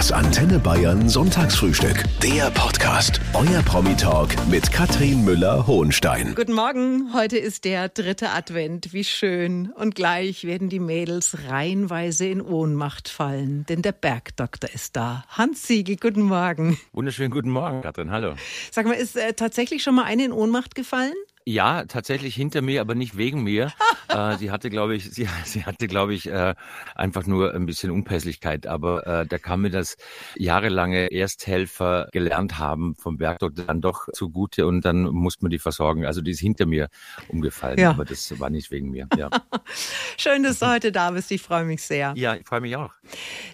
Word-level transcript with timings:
Das 0.00 0.12
Antenne 0.12 0.58
Bayern 0.58 1.10
Sonntagsfrühstück. 1.10 2.04
Der 2.22 2.50
Podcast. 2.52 3.20
Euer 3.34 3.60
Promi-Talk 3.60 4.30
mit 4.48 4.72
Katrin 4.72 5.26
Müller-Hohenstein. 5.26 6.34
Guten 6.34 6.54
Morgen. 6.54 7.12
Heute 7.12 7.36
ist 7.36 7.66
der 7.66 7.90
dritte 7.90 8.30
Advent. 8.30 8.94
Wie 8.94 9.04
schön. 9.04 9.70
Und 9.72 9.94
gleich 9.94 10.44
werden 10.44 10.70
die 10.70 10.78
Mädels 10.80 11.36
reihenweise 11.50 12.24
in 12.24 12.40
Ohnmacht 12.40 13.10
fallen, 13.10 13.66
denn 13.68 13.82
der 13.82 13.92
Bergdoktor 13.92 14.70
ist 14.70 14.96
da. 14.96 15.22
Hans 15.28 15.66
Siegel, 15.66 15.96
guten 15.96 16.22
Morgen. 16.22 16.80
Wunderschönen 16.94 17.30
guten 17.30 17.50
Morgen, 17.50 17.82
Katrin. 17.82 18.10
Hallo. 18.10 18.36
Sag 18.70 18.86
mal, 18.86 18.94
ist 18.94 19.18
äh, 19.18 19.34
tatsächlich 19.34 19.82
schon 19.82 19.96
mal 19.96 20.04
eine 20.04 20.24
in 20.24 20.32
Ohnmacht 20.32 20.74
gefallen? 20.74 21.12
Ja, 21.50 21.84
tatsächlich 21.84 22.36
hinter 22.36 22.62
mir, 22.62 22.80
aber 22.80 22.94
nicht 22.94 23.16
wegen 23.16 23.42
mir. 23.42 23.72
äh, 24.08 24.36
sie 24.36 24.52
hatte, 24.52 24.70
glaube 24.70 24.94
ich, 24.94 25.10
sie, 25.10 25.26
sie 25.44 25.64
hatte, 25.64 25.88
glaube 25.88 26.14
ich, 26.14 26.28
äh, 26.28 26.54
einfach 26.94 27.26
nur 27.26 27.54
ein 27.54 27.66
bisschen 27.66 27.90
Unpässlichkeit. 27.90 28.68
Aber 28.68 29.04
äh, 29.04 29.26
da 29.26 29.38
kam 29.38 29.62
mir 29.62 29.70
das 29.70 29.96
jahrelange 30.36 31.10
Ersthelfer 31.10 32.08
gelernt 32.12 32.58
haben 32.58 32.94
vom 32.94 33.18
Bergdoktor 33.18 33.64
dann 33.64 33.80
doch 33.80 34.06
zugute 34.12 34.64
und 34.64 34.84
dann 34.84 35.02
musste 35.02 35.44
man 35.44 35.50
die 35.50 35.58
versorgen. 35.58 36.06
Also 36.06 36.20
die 36.20 36.30
ist 36.30 36.40
hinter 36.40 36.66
mir 36.66 36.88
umgefallen, 37.26 37.80
ja. 37.80 37.90
aber 37.90 38.04
das 38.04 38.38
war 38.38 38.48
nicht 38.48 38.70
wegen 38.70 38.90
mir. 38.90 39.08
Ja. 39.16 39.28
Schön, 40.16 40.44
dass 40.44 40.60
du 40.60 40.68
heute 40.68 40.92
da 40.92 41.10
bist. 41.10 41.32
Ich 41.32 41.42
freue 41.42 41.64
mich 41.64 41.82
sehr. 41.82 42.12
Ja, 42.16 42.36
ich 42.36 42.46
freue 42.46 42.60
mich 42.60 42.76
auch. 42.76 42.92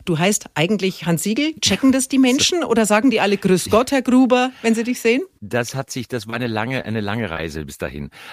Du 0.05 0.19
heißt 0.19 0.51
eigentlich 0.55 1.07
Hans 1.07 1.23
Siegel. 1.23 1.55
Checken 1.61 1.93
das 1.93 2.09
die 2.09 2.19
Menschen 2.19 2.63
oder 2.63 2.85
sagen 2.85 3.11
die 3.11 3.21
alle 3.21 3.39
Grüß 3.39 3.71
Gott, 3.71 3.91
Herr 3.91 4.03
Gruber, 4.03 4.51
wenn 4.61 4.75
sie 4.75 4.85
dich 4.85 5.01
sehen? 5.01 5.23
Das 5.41 5.75
hat 5.75 5.91
sich, 5.91 6.09
das 6.09 6.27
war 6.27 6.35
eine 6.35 6.47
lange, 6.47 6.85
eine 6.85 7.01
lange 7.01 7.31
Reise 7.31 7.65
bis 7.65 7.79
dahin. 7.79 7.86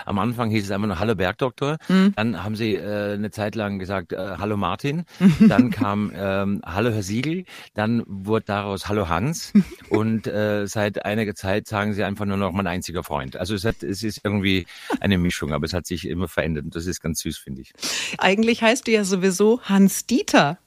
Am 0.05 0.19
Anfang 0.19 0.49
hieß 0.49 0.65
es 0.65 0.71
einfach 0.71 0.87
nur 0.87 0.99
Hallo 0.99 1.15
Bergdoktor. 1.15 1.77
Mhm. 1.87 2.13
Dann 2.15 2.43
haben 2.43 2.55
sie 2.55 2.75
äh, 2.75 3.13
eine 3.13 3.31
Zeit 3.31 3.55
lang 3.55 3.79
gesagt 3.79 4.13
äh, 4.13 4.35
Hallo 4.37 4.57
Martin. 4.57 5.05
Dann 5.39 5.69
kam 5.71 6.11
ähm, 6.15 6.61
Hallo 6.65 6.91
Herr 6.91 7.03
Siegel. 7.03 7.45
Dann 7.73 8.03
wurde 8.07 8.45
daraus 8.47 8.87
Hallo 8.87 9.09
Hans. 9.09 9.53
Und 9.89 10.27
äh, 10.27 10.65
seit 10.67 11.05
einiger 11.05 11.35
Zeit 11.35 11.67
sagen 11.67 11.93
sie 11.93 12.03
einfach 12.03 12.25
nur 12.25 12.37
noch 12.37 12.51
mein 12.51 12.67
einziger 12.67 13.03
Freund. 13.03 13.37
Also 13.37 13.55
es, 13.55 13.65
hat, 13.65 13.83
es 13.83 14.03
ist 14.03 14.21
irgendwie 14.23 14.65
eine 14.99 15.17
Mischung, 15.17 15.53
aber 15.53 15.65
es 15.65 15.73
hat 15.73 15.85
sich 15.85 16.07
immer 16.07 16.27
verändert. 16.27 16.65
Und 16.65 16.75
das 16.75 16.85
ist 16.85 17.01
ganz 17.01 17.21
süß, 17.21 17.37
finde 17.37 17.61
ich. 17.61 17.73
Eigentlich 18.17 18.61
heißt 18.61 18.87
du 18.87 18.91
ja 18.91 19.03
sowieso 19.03 19.61
Hans 19.61 20.05
Dieter. 20.05 20.57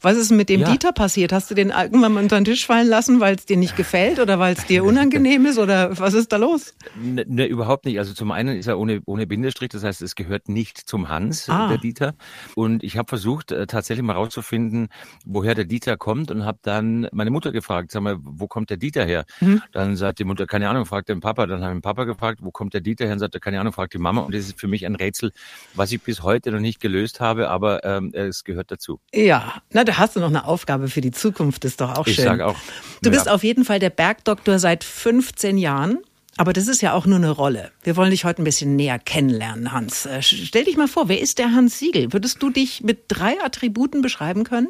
Was 0.00 0.16
ist 0.16 0.30
mit 0.30 0.48
dem 0.48 0.60
ja. 0.60 0.70
Dieter 0.70 0.92
passiert? 0.92 1.32
Hast 1.32 1.50
du 1.50 1.54
den 1.54 1.70
irgendwann 1.70 2.12
mal 2.12 2.22
unter 2.22 2.36
den 2.36 2.44
Tisch 2.44 2.66
fallen 2.66 2.88
lassen, 2.88 3.20
weil 3.20 3.34
es 3.34 3.46
dir 3.46 3.56
nicht 3.56 3.76
gefällt 3.76 4.18
oder 4.18 4.38
weil 4.38 4.54
es 4.54 4.66
dir 4.66 4.84
unangenehm 4.84 5.46
ist 5.46 5.58
oder 5.58 5.98
was 5.98 6.14
ist 6.14 6.32
da 6.32 6.36
los? 6.36 6.74
Ne, 6.96 7.24
ne, 7.28 7.46
überhaupt 7.46 7.84
nicht. 7.84 7.98
Also 7.98 8.14
zum 8.14 8.30
einen 8.30 8.56
ist 8.58 8.66
er 8.66 8.78
ohne, 8.78 9.00
ohne 9.06 9.26
Bindestrich, 9.26 9.70
das 9.70 9.84
heißt, 9.84 10.02
es 10.02 10.14
gehört 10.14 10.48
nicht 10.48 10.78
zum 10.78 11.08
Hans, 11.08 11.48
ah. 11.48 11.68
der 11.68 11.78
Dieter. 11.78 12.14
Und 12.54 12.82
ich 12.82 12.96
habe 12.96 13.08
versucht, 13.08 13.52
äh, 13.52 13.66
tatsächlich 13.66 14.04
mal 14.04 14.14
rauszufinden, 14.14 14.88
woher 15.24 15.54
der 15.54 15.64
Dieter 15.64 15.96
kommt 15.96 16.30
und 16.30 16.44
habe 16.44 16.58
dann 16.62 17.08
meine 17.12 17.30
Mutter 17.30 17.52
gefragt, 17.52 17.92
sag 17.92 18.02
mal, 18.02 18.16
wo 18.20 18.46
kommt 18.46 18.70
der 18.70 18.76
Dieter 18.76 19.04
her? 19.04 19.24
Mhm. 19.40 19.62
Dann 19.72 19.96
sagt 19.96 20.18
die 20.18 20.24
Mutter, 20.24 20.46
keine 20.46 20.68
Ahnung, 20.68 20.86
fragt 20.86 21.08
den 21.08 21.20
Papa. 21.20 21.46
Dann 21.46 21.62
habe 21.62 21.72
ich 21.72 21.76
den 21.76 21.82
Papa 21.82 22.04
gefragt, 22.04 22.40
wo 22.42 22.50
kommt 22.50 22.74
der 22.74 22.80
Dieter 22.80 23.04
her? 23.04 23.14
Und 23.14 23.18
sagte, 23.18 23.40
keine 23.40 23.60
Ahnung, 23.60 23.72
fragt 23.72 23.94
die 23.94 23.98
Mama. 23.98 24.22
Und 24.22 24.34
das 24.34 24.42
ist 24.42 24.60
für 24.60 24.68
mich 24.68 24.86
ein 24.86 24.94
Rätsel, 24.94 25.32
was 25.74 25.92
ich 25.92 26.02
bis 26.02 26.22
heute 26.22 26.50
noch 26.50 26.60
nicht 26.60 26.80
gelöst 26.80 27.20
habe, 27.20 27.48
aber 27.48 27.84
ähm, 27.84 28.12
es 28.12 28.44
gehört 28.44 28.70
dazu. 28.70 29.00
Ja, 29.12 29.47
na, 29.72 29.84
da 29.84 29.98
hast 29.98 30.16
du 30.16 30.20
noch 30.20 30.28
eine 30.28 30.44
Aufgabe 30.44 30.88
für 30.88 31.00
die 31.00 31.10
Zukunft, 31.10 31.64
ist 31.64 31.80
doch 31.80 31.96
auch 31.96 32.04
schön. 32.04 32.14
Ich 32.14 32.20
sag 32.22 32.40
auch. 32.40 32.56
Du 33.02 33.10
bist 33.10 33.28
auf 33.28 33.44
jeden 33.44 33.64
Fall 33.64 33.78
der 33.78 33.90
Bergdoktor 33.90 34.58
seit 34.58 34.84
15 34.84 35.58
Jahren. 35.58 35.98
Aber 36.36 36.52
das 36.52 36.68
ist 36.68 36.82
ja 36.82 36.92
auch 36.92 37.04
nur 37.04 37.16
eine 37.16 37.30
Rolle. 37.30 37.72
Wir 37.82 37.96
wollen 37.96 38.12
dich 38.12 38.24
heute 38.24 38.42
ein 38.42 38.44
bisschen 38.44 38.76
näher 38.76 39.00
kennenlernen, 39.00 39.72
Hans. 39.72 40.06
Äh, 40.06 40.22
stell 40.22 40.64
dich 40.64 40.76
mal 40.76 40.86
vor, 40.86 41.08
wer 41.08 41.20
ist 41.20 41.38
der 41.38 41.52
Hans 41.52 41.80
Siegel? 41.80 42.12
Würdest 42.12 42.40
du 42.40 42.50
dich 42.50 42.80
mit 42.84 43.06
drei 43.08 43.42
Attributen 43.42 44.02
beschreiben 44.02 44.44
können? 44.44 44.68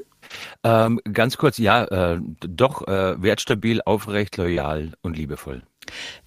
Ähm, 0.65 0.99
ganz 1.12 1.37
kurz, 1.37 1.59
ja, 1.59 1.84
äh, 1.84 2.21
doch, 2.41 2.89
äh, 2.89 3.23
wertstabil, 3.23 3.83
aufrecht, 3.84 4.39
loyal 4.39 4.93
und 5.03 5.17
liebevoll. 5.17 5.62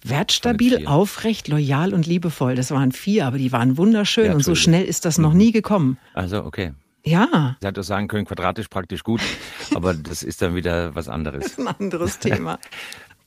Wertstabil, 0.04 0.86
aufrecht, 0.86 1.48
loyal 1.48 1.92
und 1.92 2.06
liebevoll. 2.06 2.54
Das 2.54 2.70
waren 2.70 2.92
vier, 2.92 3.26
aber 3.26 3.38
die 3.38 3.52
waren 3.52 3.76
wunderschön 3.76 4.26
ja, 4.26 4.34
und 4.34 4.44
so 4.44 4.54
schnell 4.54 4.84
ist 4.84 5.04
das 5.04 5.18
noch 5.18 5.32
mhm. 5.32 5.38
nie 5.38 5.52
gekommen. 5.52 5.98
Also, 6.14 6.44
okay. 6.44 6.72
Ja. 7.04 7.56
Sie 7.60 7.66
hat 7.66 7.76
doch 7.76 7.82
sagen 7.82 8.08
können, 8.08 8.26
quadratisch 8.26 8.68
praktisch 8.68 9.02
gut, 9.02 9.20
aber 9.74 9.94
das 9.94 10.22
ist 10.22 10.42
dann 10.42 10.54
wieder 10.54 10.94
was 10.94 11.08
anderes. 11.08 11.42
Das 11.42 11.52
ist 11.58 11.58
ein 11.58 11.68
anderes 11.68 12.18
Thema. 12.18 12.58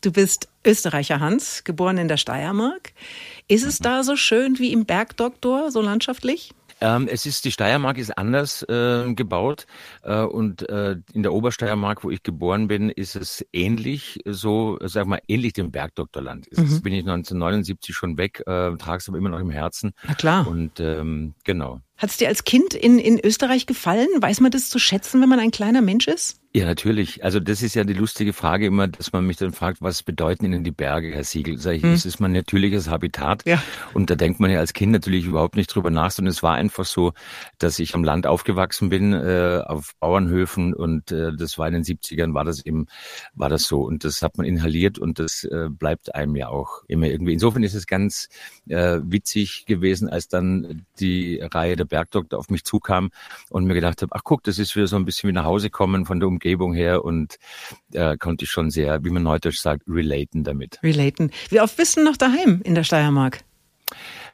Du 0.01 0.11
bist 0.11 0.49
Österreicher 0.63 1.19
Hans, 1.19 1.63
geboren 1.63 1.97
in 1.97 2.07
der 2.07 2.17
Steiermark. 2.17 2.93
Ist 3.47 3.65
es 3.65 3.79
mhm. 3.79 3.83
da 3.83 4.03
so 4.03 4.15
schön 4.15 4.59
wie 4.59 4.71
im 4.71 4.85
Bergdoktor, 4.85 5.71
so 5.71 5.81
landschaftlich? 5.81 6.53
Ähm, 6.81 7.07
es 7.09 7.25
ist, 7.25 7.45
die 7.45 7.51
Steiermark 7.51 7.97
ist 7.97 8.17
anders 8.17 8.61
äh, 8.63 9.13
gebaut 9.13 9.65
äh, 10.03 10.21
und 10.21 10.67
äh, 10.69 10.97
in 11.13 11.23
der 11.23 11.33
Obersteiermark, 11.33 12.03
wo 12.03 12.11
ich 12.11 12.21
geboren 12.21 12.67
bin, 12.67 12.89
ist 12.89 13.15
es 13.15 13.45
ähnlich, 13.53 14.19
so, 14.25 14.77
sag 14.83 15.07
mal, 15.07 15.21
ähnlich 15.27 15.53
dem 15.53 15.71
Bergdoktorland. 15.71 16.47
Mhm. 16.51 16.63
Jetzt 16.63 16.83
bin 16.83 16.93
ich 16.93 16.99
1979 16.99 17.95
schon 17.95 18.17
weg, 18.17 18.41
äh, 18.45 18.75
trage 18.75 18.97
es 18.97 19.07
aber 19.07 19.17
immer 19.17 19.29
noch 19.29 19.39
im 19.39 19.51
Herzen. 19.51 19.93
Na 20.05 20.15
klar. 20.15 20.47
Und 20.47 20.79
ähm, 20.81 21.33
genau. 21.45 21.79
Hat 21.97 22.09
es 22.09 22.17
dir 22.17 22.27
als 22.27 22.43
Kind 22.43 22.73
in, 22.73 22.99
in 22.99 23.19
Österreich 23.19 23.65
gefallen? 23.65 24.09
Weiß 24.17 24.41
man 24.41 24.51
das 24.51 24.69
zu 24.69 24.79
schätzen, 24.79 25.21
wenn 25.21 25.29
man 25.29 25.39
ein 25.39 25.51
kleiner 25.51 25.81
Mensch 25.81 26.07
ist? 26.07 26.39
Ja, 26.55 26.65
natürlich. 26.65 27.21
Also 27.21 27.41
das 27.41 27.61
ist 27.61 27.75
ja 27.75 27.83
die 27.83 27.91
lustige 27.91 28.31
Frage 28.31 28.67
immer, 28.67 28.87
dass 28.87 29.11
man 29.11 29.27
mich 29.27 29.35
dann 29.35 29.51
fragt, 29.51 29.81
was 29.81 30.03
bedeuten 30.03 30.45
Ihnen 30.45 30.63
die 30.63 30.71
Berge, 30.71 31.11
Herr 31.11 31.25
Siegel? 31.25 31.57
Sag 31.57 31.73
ich, 31.73 31.83
hm. 31.83 31.91
das 31.91 32.05
ist 32.05 32.21
mein 32.21 32.31
natürliches 32.31 32.89
Habitat. 32.89 33.45
Ja. 33.45 33.61
Und 33.93 34.09
da 34.09 34.15
denkt 34.15 34.39
man 34.39 34.49
ja 34.49 34.59
als 34.59 34.71
Kind 34.71 34.93
natürlich 34.93 35.25
überhaupt 35.25 35.57
nicht 35.57 35.67
drüber 35.67 35.89
nach, 35.89 36.11
sondern 36.11 36.31
es 36.31 36.43
war 36.43 36.55
einfach 36.55 36.85
so, 36.85 37.11
dass 37.57 37.77
ich 37.77 37.93
am 37.93 38.05
Land 38.05 38.25
aufgewachsen 38.25 38.87
bin, 38.87 39.11
äh, 39.11 39.63
auf 39.65 39.95
Bauernhöfen 39.99 40.73
und 40.73 41.11
äh, 41.11 41.35
das 41.35 41.57
war 41.57 41.67
in 41.67 41.73
den 41.73 41.83
70ern, 41.83 42.33
war 42.33 42.45
das 42.45 42.65
eben, 42.65 42.85
war 43.33 43.49
das 43.49 43.63
so. 43.63 43.81
Und 43.81 44.05
das 44.05 44.21
hat 44.21 44.37
man 44.37 44.45
inhaliert 44.45 44.97
und 44.97 45.19
das 45.19 45.43
äh, 45.43 45.67
bleibt 45.69 46.15
einem 46.15 46.37
ja 46.37 46.47
auch 46.47 46.85
immer 46.87 47.07
irgendwie. 47.07 47.33
Insofern 47.33 47.63
ist 47.63 47.73
es 47.73 47.85
ganz 47.85 48.29
äh, 48.69 48.99
witzig 49.03 49.65
gewesen, 49.65 50.07
als 50.07 50.29
dann 50.29 50.85
die 51.01 51.37
Reihe 51.41 51.75
der 51.75 51.83
Bergdoktor 51.83 52.39
auf 52.39 52.49
mich 52.49 52.63
zukam 52.63 53.11
und 53.49 53.65
mir 53.65 53.73
gedacht 53.73 54.01
habe, 54.01 54.15
ach 54.15 54.21
guck, 54.23 54.41
das 54.43 54.57
ist 54.57 54.73
wieder 54.77 54.87
so 54.87 54.95
ein 54.95 55.03
bisschen 55.03 55.27
wie 55.27 55.33
nach 55.33 55.43
Hause 55.43 55.69
kommen 55.69 56.05
von 56.05 56.21
der 56.21 56.29
Umgebung 56.29 56.44
Umgebung 56.45 56.73
her 56.75 57.03
und 57.03 57.37
äh, 57.93 58.17
konnte 58.17 58.45
ich 58.45 58.51
schon 58.51 58.69
sehr, 58.69 59.03
wie 59.03 59.09
man 59.09 59.23
neudeutsch 59.23 59.59
sagt, 59.59 59.83
relaten 59.87 60.43
damit. 60.43 60.79
Relaten. 60.83 61.31
Wie 61.49 61.59
oft 61.59 61.75
bist 61.75 61.97
du 61.97 62.03
noch 62.03 62.17
daheim 62.17 62.61
in 62.63 62.75
der 62.75 62.83
Steiermark? 62.83 63.39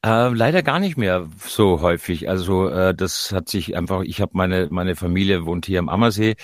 Äh, 0.04 0.30
leider 0.30 0.64
gar 0.64 0.80
nicht 0.80 0.98
mehr 0.98 1.28
so 1.46 1.82
häufig. 1.82 2.28
Also 2.28 2.68
äh, 2.70 2.96
das 2.96 3.32
hat 3.32 3.50
sich 3.50 3.78
einfach, 3.78 4.02
ich 4.02 4.20
habe 4.20 4.32
meine, 4.34 4.68
meine 4.72 4.96
Familie 4.96 5.46
wohnt 5.46 5.68
hier 5.68 5.78
am 5.78 5.90
Ammersee, 5.90 6.36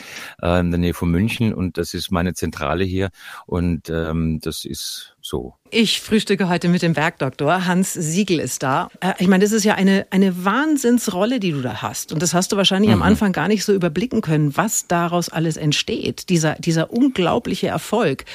äh, 0.43 0.59
in 0.59 0.69
der 0.69 0.79
Nähe 0.79 0.93
von 0.93 1.09
München 1.09 1.55
und 1.55 1.79
das 1.79 1.95
ist 1.95 2.11
meine 2.11 2.35
Zentrale 2.35 2.83
hier 2.83 3.09
und 3.47 3.89
ähm, 3.89 4.39
das 4.43 4.63
ist 4.63 5.15
so. 5.21 5.55
Ich 5.71 6.01
frühstücke 6.01 6.49
heute 6.49 6.69
mit 6.69 6.83
dem 6.83 6.93
Bergdoktor. 6.93 7.65
Hans 7.65 7.93
Siegel 7.93 8.39
ist 8.39 8.61
da. 8.61 8.89
Äh, 8.99 9.13
ich 9.17 9.27
meine, 9.27 9.43
das 9.43 9.53
ist 9.53 9.63
ja 9.63 9.73
eine, 9.73 10.05
eine 10.11 10.45
Wahnsinnsrolle, 10.45 11.39
die 11.39 11.51
du 11.51 11.61
da 11.61 11.81
hast. 11.81 12.13
Und 12.13 12.21
das 12.21 12.35
hast 12.35 12.51
du 12.51 12.57
wahrscheinlich 12.57 12.89
mhm. 12.89 13.01
am 13.01 13.01
Anfang 13.01 13.31
gar 13.31 13.47
nicht 13.47 13.65
so 13.65 13.73
überblicken 13.73 14.21
können, 14.21 14.55
was 14.55 14.85
daraus 14.85 15.29
alles 15.29 15.57
entsteht. 15.57 16.29
Dieser, 16.29 16.55
dieser 16.55 16.93
unglaubliche 16.93 17.69
Erfolg. 17.69 18.25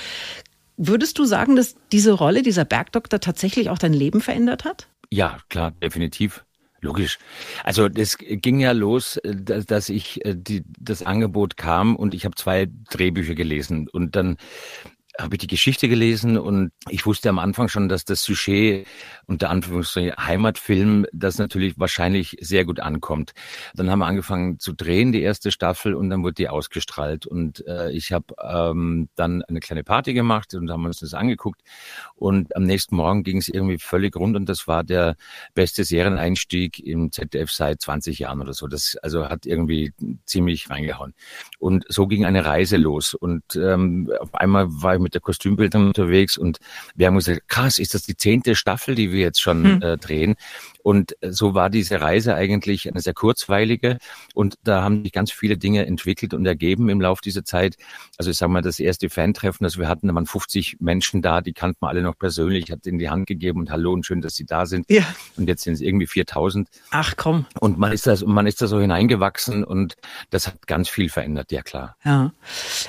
Würdest 0.77 1.21
du 1.21 1.27
sagen, 1.27 1.54
dass 1.54 1.77
diese 1.93 2.12
Rolle, 2.12 2.43
dieser 2.43 2.65
Bergdoktor 2.65 3.21
tatsächlich 3.21 3.71
auch 3.71 3.78
dein 3.78 3.93
Leben 3.93 4.21
verändert 4.21 4.65
hat? 4.65 4.89
Ja, 5.12 5.37
klar, 5.50 5.73
definitiv. 5.73 6.47
Logisch. 6.81 7.19
Also 7.65 7.91
das 7.91 8.17
ging 8.19 8.61
ja 8.61 8.73
los, 8.73 9.19
äh, 9.19 9.37
dass 9.37 9.91
ich 9.91 10.25
äh, 10.25 10.34
die, 10.34 10.65
das 10.81 11.03
Angebot 11.03 11.59
kam 11.59 11.97
und 11.97 12.15
ich 12.15 12.25
habe 12.25 12.34
zwei 12.34 12.67
Drehbücher 12.91 13.34
gelesen 13.34 13.89
und 13.91 14.17
dann 14.17 14.39
habe 15.19 15.34
ich 15.34 15.41
die 15.41 15.47
Geschichte 15.47 15.89
gelesen 15.89 16.39
und 16.39 16.73
ich 16.89 17.05
wusste 17.05 17.28
am 17.28 17.39
Anfang 17.39 17.69
schon, 17.69 17.89
dass 17.89 18.05
das 18.05 18.23
Sujet 18.23 18.87
unter 19.27 19.50
Anführungszeichen 19.50 20.17
Heimatfilm, 20.17 21.06
das 21.12 21.39
natürlich 21.39 21.78
wahrscheinlich 21.78 22.37
sehr 22.41 22.65
gut 22.65 22.81
ankommt. 22.81 23.33
Dann 23.75 23.91
haben 23.91 23.99
wir 23.99 24.06
angefangen 24.06 24.59
zu 24.59 24.72
drehen, 24.72 25.12
die 25.12 25.21
erste 25.21 25.51
Staffel, 25.51 25.95
und 25.95 26.09
dann 26.09 26.22
wurde 26.22 26.34
die 26.34 26.48
ausgestrahlt. 26.48 27.27
Und 27.27 27.66
äh, 27.66 27.91
ich 27.91 28.13
habe 28.13 28.34
ähm, 28.42 29.09
dann 29.15 29.42
eine 29.42 29.60
kleine 29.60 29.84
Party 29.84 30.15
gemacht 30.15 30.54
und 30.54 30.71
haben 30.71 30.86
uns 30.86 31.01
das 31.01 31.13
angeguckt. 31.13 31.60
Und 32.15 32.57
am 32.57 32.65
nächsten 32.65 32.97
Morgen 32.97 33.22
ging 33.22 33.36
es 33.36 33.48
irgendwie 33.48 33.78
völlig 33.78 34.16
rund 34.16 34.36
und 34.36 34.48
das 34.48 34.66
war 34.66 34.83
der 34.83 35.16
beste 35.54 35.84
Serieneinstieg 35.84 36.78
im 36.81 37.13
ZDF 37.13 37.51
seit 37.51 37.83
20 37.83 38.19
Jahren 38.19 38.41
oder 38.41 38.54
so. 38.54 38.66
Das 38.66 38.97
also 39.03 39.28
hat 39.28 39.45
irgendwie 39.45 39.92
ziemlich 40.25 40.71
reingehauen. 40.71 41.15
Und 41.59 41.84
so 41.89 42.07
ging 42.07 42.25
eine 42.25 42.47
Reise 42.47 42.78
los. 42.78 43.15
Und 43.15 43.57
ähm, 43.57 44.10
auf 44.19 44.34
einmal 44.34 44.66
war 44.69 44.95
ich 44.95 45.02
mit 45.03 45.15
der 45.15 45.21
Kostümbildnerin 45.21 45.89
unterwegs 45.89 46.37
und 46.37 46.59
wir 46.95 47.07
haben 47.07 47.16
gesagt, 47.16 47.49
krass, 47.49 47.78
ist 47.78 47.95
das 47.95 48.03
die 48.03 48.16
zehnte 48.16 48.54
Staffel, 48.54 48.95
die 48.95 49.13
wir 49.13 49.21
jetzt 49.21 49.41
schon 49.41 49.65
hm. 49.65 49.83
äh, 49.83 49.99
drehen? 49.99 50.37
Und 50.83 51.17
so 51.23 51.55
war 51.55 51.71
diese 51.71 52.01
Reise 52.01 52.34
eigentlich 52.34 52.89
eine 52.91 53.01
sehr 53.01 53.15
kurzweilige 53.15 53.99
und 54.34 54.57
da 54.65 54.83
haben 54.83 55.03
sich 55.03 55.13
ganz 55.13 55.31
viele 55.31 55.57
Dinge 55.57 55.87
entwickelt 55.87 56.34
und 56.34 56.45
ergeben 56.45 56.89
im 56.89 57.01
Laufe 57.01 57.23
dieser 57.23 57.45
Zeit. 57.45 57.77
Also 58.19 58.31
ich 58.31 58.37
sage 58.37 58.53
mal, 58.53 58.63
das 58.63 58.81
erste 58.81 59.09
Fan-Treffen, 59.09 59.65
das 59.65 59.79
wir 59.79 59.89
hatten, 59.89 60.09
da 60.09 60.15
waren 60.15 60.27
50 60.27 60.79
Menschen 60.81 61.23
da, 61.23 61.41
die 61.41 61.53
kannten 61.53 61.79
wir 61.81 61.89
alle 61.89 62.03
noch 62.03 62.19
persönlich, 62.19 62.71
hat 62.71 62.87
in 62.87 62.99
die 62.99 63.11
Hand 63.11 63.27
gegeben 63.27 63.61
und 63.61 63.71
hallo 63.71 63.93
und 63.93 64.05
schön, 64.05 64.21
dass 64.21 64.34
Sie 64.34 64.45
da 64.45 64.67
sind. 64.67 64.91
Ja. 64.91 65.05
Und 65.37 65.49
jetzt 65.49 65.63
sind 65.63 65.75
es 65.75 65.81
irgendwie 65.81 66.07
4000. 66.07 66.69
Ach 66.91 67.15
komm. 67.17 67.47
Und 67.61 67.79
man 67.79 67.93
ist 67.93 68.07
da, 68.07 68.17
man 68.27 68.47
ist 68.47 68.61
da 68.61 68.67
so 68.67 68.81
hineingewachsen 68.81 69.65
und 69.65 69.97
das 70.31 70.47
hat 70.47 70.67
ganz 70.67 70.89
viel 70.89 71.09
verändert, 71.09 71.53
ja 71.53 71.63
klar. 71.63 71.97
Ja. 72.05 72.33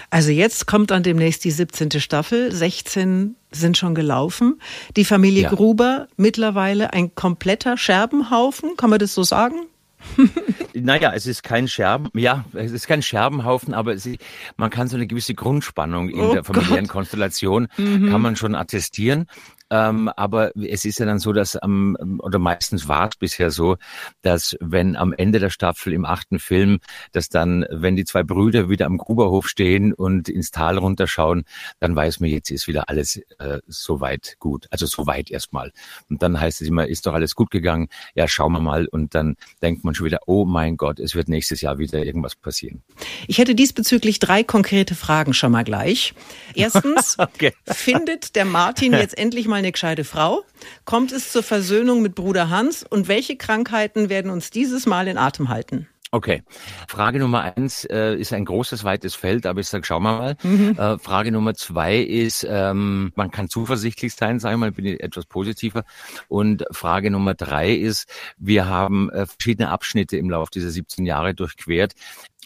Also 0.10 0.32
jetzt 0.32 0.68
kommt 0.68 0.92
dann 0.92 1.04
demnächst 1.04 1.44
die 1.44 1.52
17. 1.52 1.92
Staffel, 2.00 2.52
16 2.52 3.36
sind 3.54 3.78
schon 3.78 3.96
gelaufen. 3.96 4.60
Die 4.96 5.06
Familie 5.06 5.44
ja. 5.44 5.50
Gruber 5.50 6.08
mittlerweile 6.18 6.94
ein 6.94 7.16
kompletter 7.16 7.78
Scherbenhaufen, 7.78 8.76
kann 8.78 8.90
man 8.90 9.00
das 9.00 9.14
so 9.14 9.24
sagen? 9.24 9.68
naja, 10.74 11.14
es 11.14 11.28
ist 11.28 11.44
kein 11.44 11.68
Scherben, 11.68 12.10
ja, 12.14 12.46
es 12.54 12.72
ist 12.72 12.88
kein 12.88 13.02
Scherbenhaufen, 13.02 13.74
aber 13.74 13.94
es, 13.94 14.08
man 14.58 14.70
kann 14.70 14.88
so 14.88 14.98
eine 14.98 15.08
gewisse 15.08 15.34
Grundspannung 15.34 16.10
in 16.10 16.20
oh 16.20 16.34
der 16.34 16.44
familiären 16.44 16.86
Gott. 16.86 16.94
Konstellation, 16.94 17.68
mhm. 17.78 18.10
kann 18.10 18.22
man 18.22 18.36
schon 18.36 18.56
attestieren. 18.56 19.28
Ähm, 19.74 20.08
aber 20.16 20.52
es 20.56 20.86
ist 20.86 21.00
ja 21.00 21.08
dann 21.08 21.18
so, 21.18 21.34
dass 21.34 21.56
am, 21.56 21.98
oder 22.20 22.38
meistens 22.38 22.88
war 22.88 23.10
es 23.10 23.16
bisher 23.16 23.50
so, 23.50 23.78
dass 24.22 24.56
wenn 24.60 24.96
am 24.96 25.14
Ende 25.14 25.40
der 25.40 25.50
Staffel 25.50 25.94
im 25.94 26.06
achten 26.06 26.38
Film, 26.38 26.80
dass 27.12 27.28
dann, 27.28 27.66
wenn 27.72 27.96
die 27.96 28.06
zwei 28.06 28.22
Brüder 28.22 28.70
wieder 28.70 28.86
am 28.86 29.00
Gruberhof 29.00 29.48
stehen 29.48 29.92
und 29.92 30.30
ins 30.30 30.52
Tal 30.52 30.78
runterschauen, 30.78 31.46
dann 31.80 31.96
weiß 31.96 32.20
man, 32.20 32.30
jetzt 32.30 32.52
ist 32.52 32.68
wieder 32.68 32.88
alles 32.88 33.18
äh, 33.40 33.62
soweit 33.66 34.36
gut. 34.38 34.68
Also 34.70 34.86
soweit 34.86 35.32
erstmal. 35.32 35.72
Und 36.08 36.22
dann 36.22 36.40
heißt 36.40 36.62
es 36.62 36.68
immer, 36.68 36.88
ist 36.88 37.08
doch 37.08 37.16
alles 37.16 37.34
gut 37.34 37.50
gegangen. 37.50 37.88
Ja, 38.14 38.28
schauen 38.28 38.52
wir 38.52 38.62
mal. 38.62 38.86
Und 38.86 39.16
dann 39.16 39.38
denkt 39.64 39.84
man 39.84 39.96
schon 39.96 40.06
wieder, 40.06 40.20
oh 40.28 40.46
mein 40.46 40.78
Gott, 40.78 41.00
es 41.00 41.16
wird 41.16 41.30
nächstes 41.30 41.62
Jahr 41.62 41.80
wieder 41.80 42.06
irgendwas 42.06 42.36
passieren. 42.36 42.84
Ich 43.28 43.40
hätte 43.40 43.56
diesbezüglich 43.56 44.20
drei 44.20 44.44
konkrete 44.44 44.94
Fragen 44.94 45.34
schon 45.34 45.52
mal 45.52 45.64
gleich. 45.64 46.14
Erstens, 46.54 47.18
okay. 47.18 47.54
findet 47.66 48.36
der 48.36 48.46
Martin 48.46 48.94
jetzt 48.94 49.18
endlich 49.18 49.48
mal 49.48 49.63
eine 49.64 49.72
gescheite 49.72 50.04
Frau? 50.04 50.44
Kommt 50.86 51.12
es 51.12 51.32
zur 51.32 51.44
Versöhnung 51.44 52.02
mit 52.02 52.16
Bruder 52.16 52.50
Hans? 52.50 52.84
Und 52.84 53.08
welche 53.08 53.38
Krankheiten 53.38 54.10
werden 54.10 54.30
uns 54.30 54.50
dieses 54.50 54.86
Mal 54.86 55.08
in 55.08 55.18
Atem 55.18 55.50
halten? 55.50 55.88
Okay. 56.14 56.44
Frage 56.88 57.18
Nummer 57.18 57.42
eins 57.42 57.86
äh, 57.86 58.14
ist 58.14 58.34
ein 58.34 58.46
großes, 58.46 58.84
weites 58.84 59.16
Feld, 59.16 59.48
aber 59.48 59.62
ich 59.62 59.68
sage, 59.68 59.84
schauen 59.84 60.04
wir 60.04 60.16
mal. 60.16 60.36
Mhm. 60.44 60.78
Äh, 60.78 61.00
Frage 61.00 61.32
Nummer 61.32 61.56
zwei 61.56 61.98
ist, 61.98 62.46
ähm, 62.48 63.12
man 63.16 63.32
kann 63.32 63.50
zuversichtlich 63.50 64.14
sein, 64.14 64.40
sage 64.40 64.54
ich 64.54 64.60
mal, 64.60 64.72
bin 64.72 64.86
ich 64.86 65.02
etwas 65.02 65.26
positiver. 65.26 65.86
Und 66.28 66.66
Frage 66.70 67.10
Nummer 67.10 67.34
drei 67.34 67.74
ist, 67.74 68.08
wir 68.38 68.68
haben 68.68 69.10
äh, 69.10 69.26
verschiedene 69.26 69.70
Abschnitte 69.70 70.18
im 70.18 70.30
Laufe 70.30 70.52
dieser 70.54 70.70
17 70.70 71.08
Jahre 71.08 71.34
durchquert. 71.34 71.94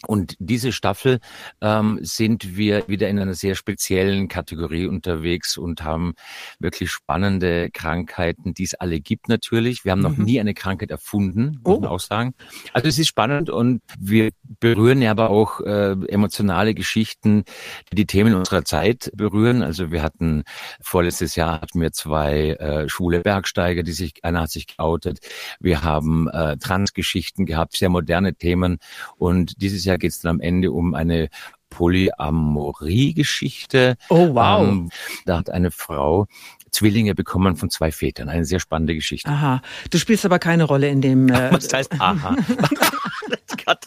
Und 0.06 0.36
diese 0.38 0.70
Staffel 0.72 1.18
ähm, 1.60 1.98
sind 2.02 2.56
wir 2.56 2.86
wieder 2.86 3.08
in 3.08 3.18
einer 3.18 3.34
sehr 3.34 3.56
speziellen 3.56 4.28
Kategorie 4.28 4.86
unterwegs 4.86 5.58
und 5.58 5.82
haben 5.82 6.14
wirklich 6.60 6.90
spannende 6.90 7.70
Krankheiten, 7.70 8.54
die 8.54 8.62
es 8.62 8.74
alle 8.74 9.00
gibt 9.00 9.28
natürlich. 9.28 9.84
Wir 9.84 9.92
haben 9.92 10.00
noch 10.00 10.16
mhm. 10.16 10.24
nie 10.24 10.40
eine 10.40 10.54
Krankheit 10.54 10.90
erfunden, 10.90 11.60
muss 11.64 11.78
oh. 11.78 11.80
man 11.80 11.90
auch 11.90 12.00
sagen. 12.00 12.34
Also 12.72 12.88
es 12.88 12.98
ist 12.98 13.08
spannend 13.08 13.50
und 13.50 13.82
wir 13.98 14.30
berühren 14.60 15.02
ja 15.02 15.10
aber 15.10 15.30
auch 15.30 15.60
äh, 15.60 15.92
emotionale 16.08 16.74
Geschichten, 16.74 17.44
die 17.90 17.96
die 17.96 18.06
Themen 18.06 18.34
unserer 18.34 18.64
Zeit 18.64 19.10
berühren. 19.14 19.62
Also 19.62 19.90
wir 19.90 20.02
hatten 20.02 20.44
vorletztes 20.80 21.34
Jahr 21.34 21.60
hatten 21.60 21.80
wir 21.80 21.90
zwei 21.90 22.50
äh, 22.50 22.88
schwule 22.88 23.20
Bergsteiger, 23.20 23.82
die 23.82 23.92
sich, 23.92 24.24
einer 24.24 24.42
hat 24.42 24.50
sich 24.50 24.68
geoutet. 24.68 25.18
Wir 25.58 25.82
haben 25.82 26.28
äh, 26.28 26.56
Transgeschichten 26.56 27.46
gehabt, 27.46 27.76
sehr 27.76 27.88
moderne 27.88 28.34
Themen 28.34 28.78
und 29.16 29.60
dieses 29.60 29.87
Jahr 29.88 29.98
geht 29.98 30.12
es 30.12 30.20
dann 30.20 30.36
am 30.36 30.40
Ende 30.40 30.72
um 30.72 30.94
eine 30.94 31.28
Polyamorie-Geschichte. 31.70 33.96
Oh, 34.08 34.34
wow. 34.34 34.66
Ähm, 34.66 34.90
da 35.26 35.36
hat 35.38 35.50
eine 35.50 35.70
Frau 35.70 36.26
Zwillinge 36.70 37.14
bekommen 37.14 37.56
von 37.56 37.70
zwei 37.70 37.92
Vätern. 37.92 38.28
Eine 38.28 38.44
sehr 38.44 38.60
spannende 38.60 38.94
Geschichte. 38.94 39.30
Aha. 39.30 39.62
Du 39.90 39.98
spielst 39.98 40.24
aber 40.24 40.38
keine 40.38 40.64
Rolle 40.64 40.88
in 40.88 41.00
dem. 41.00 41.28
Äh 41.38 41.52
Was 41.52 41.72
heißt 41.72 42.00
aha? 42.00 42.36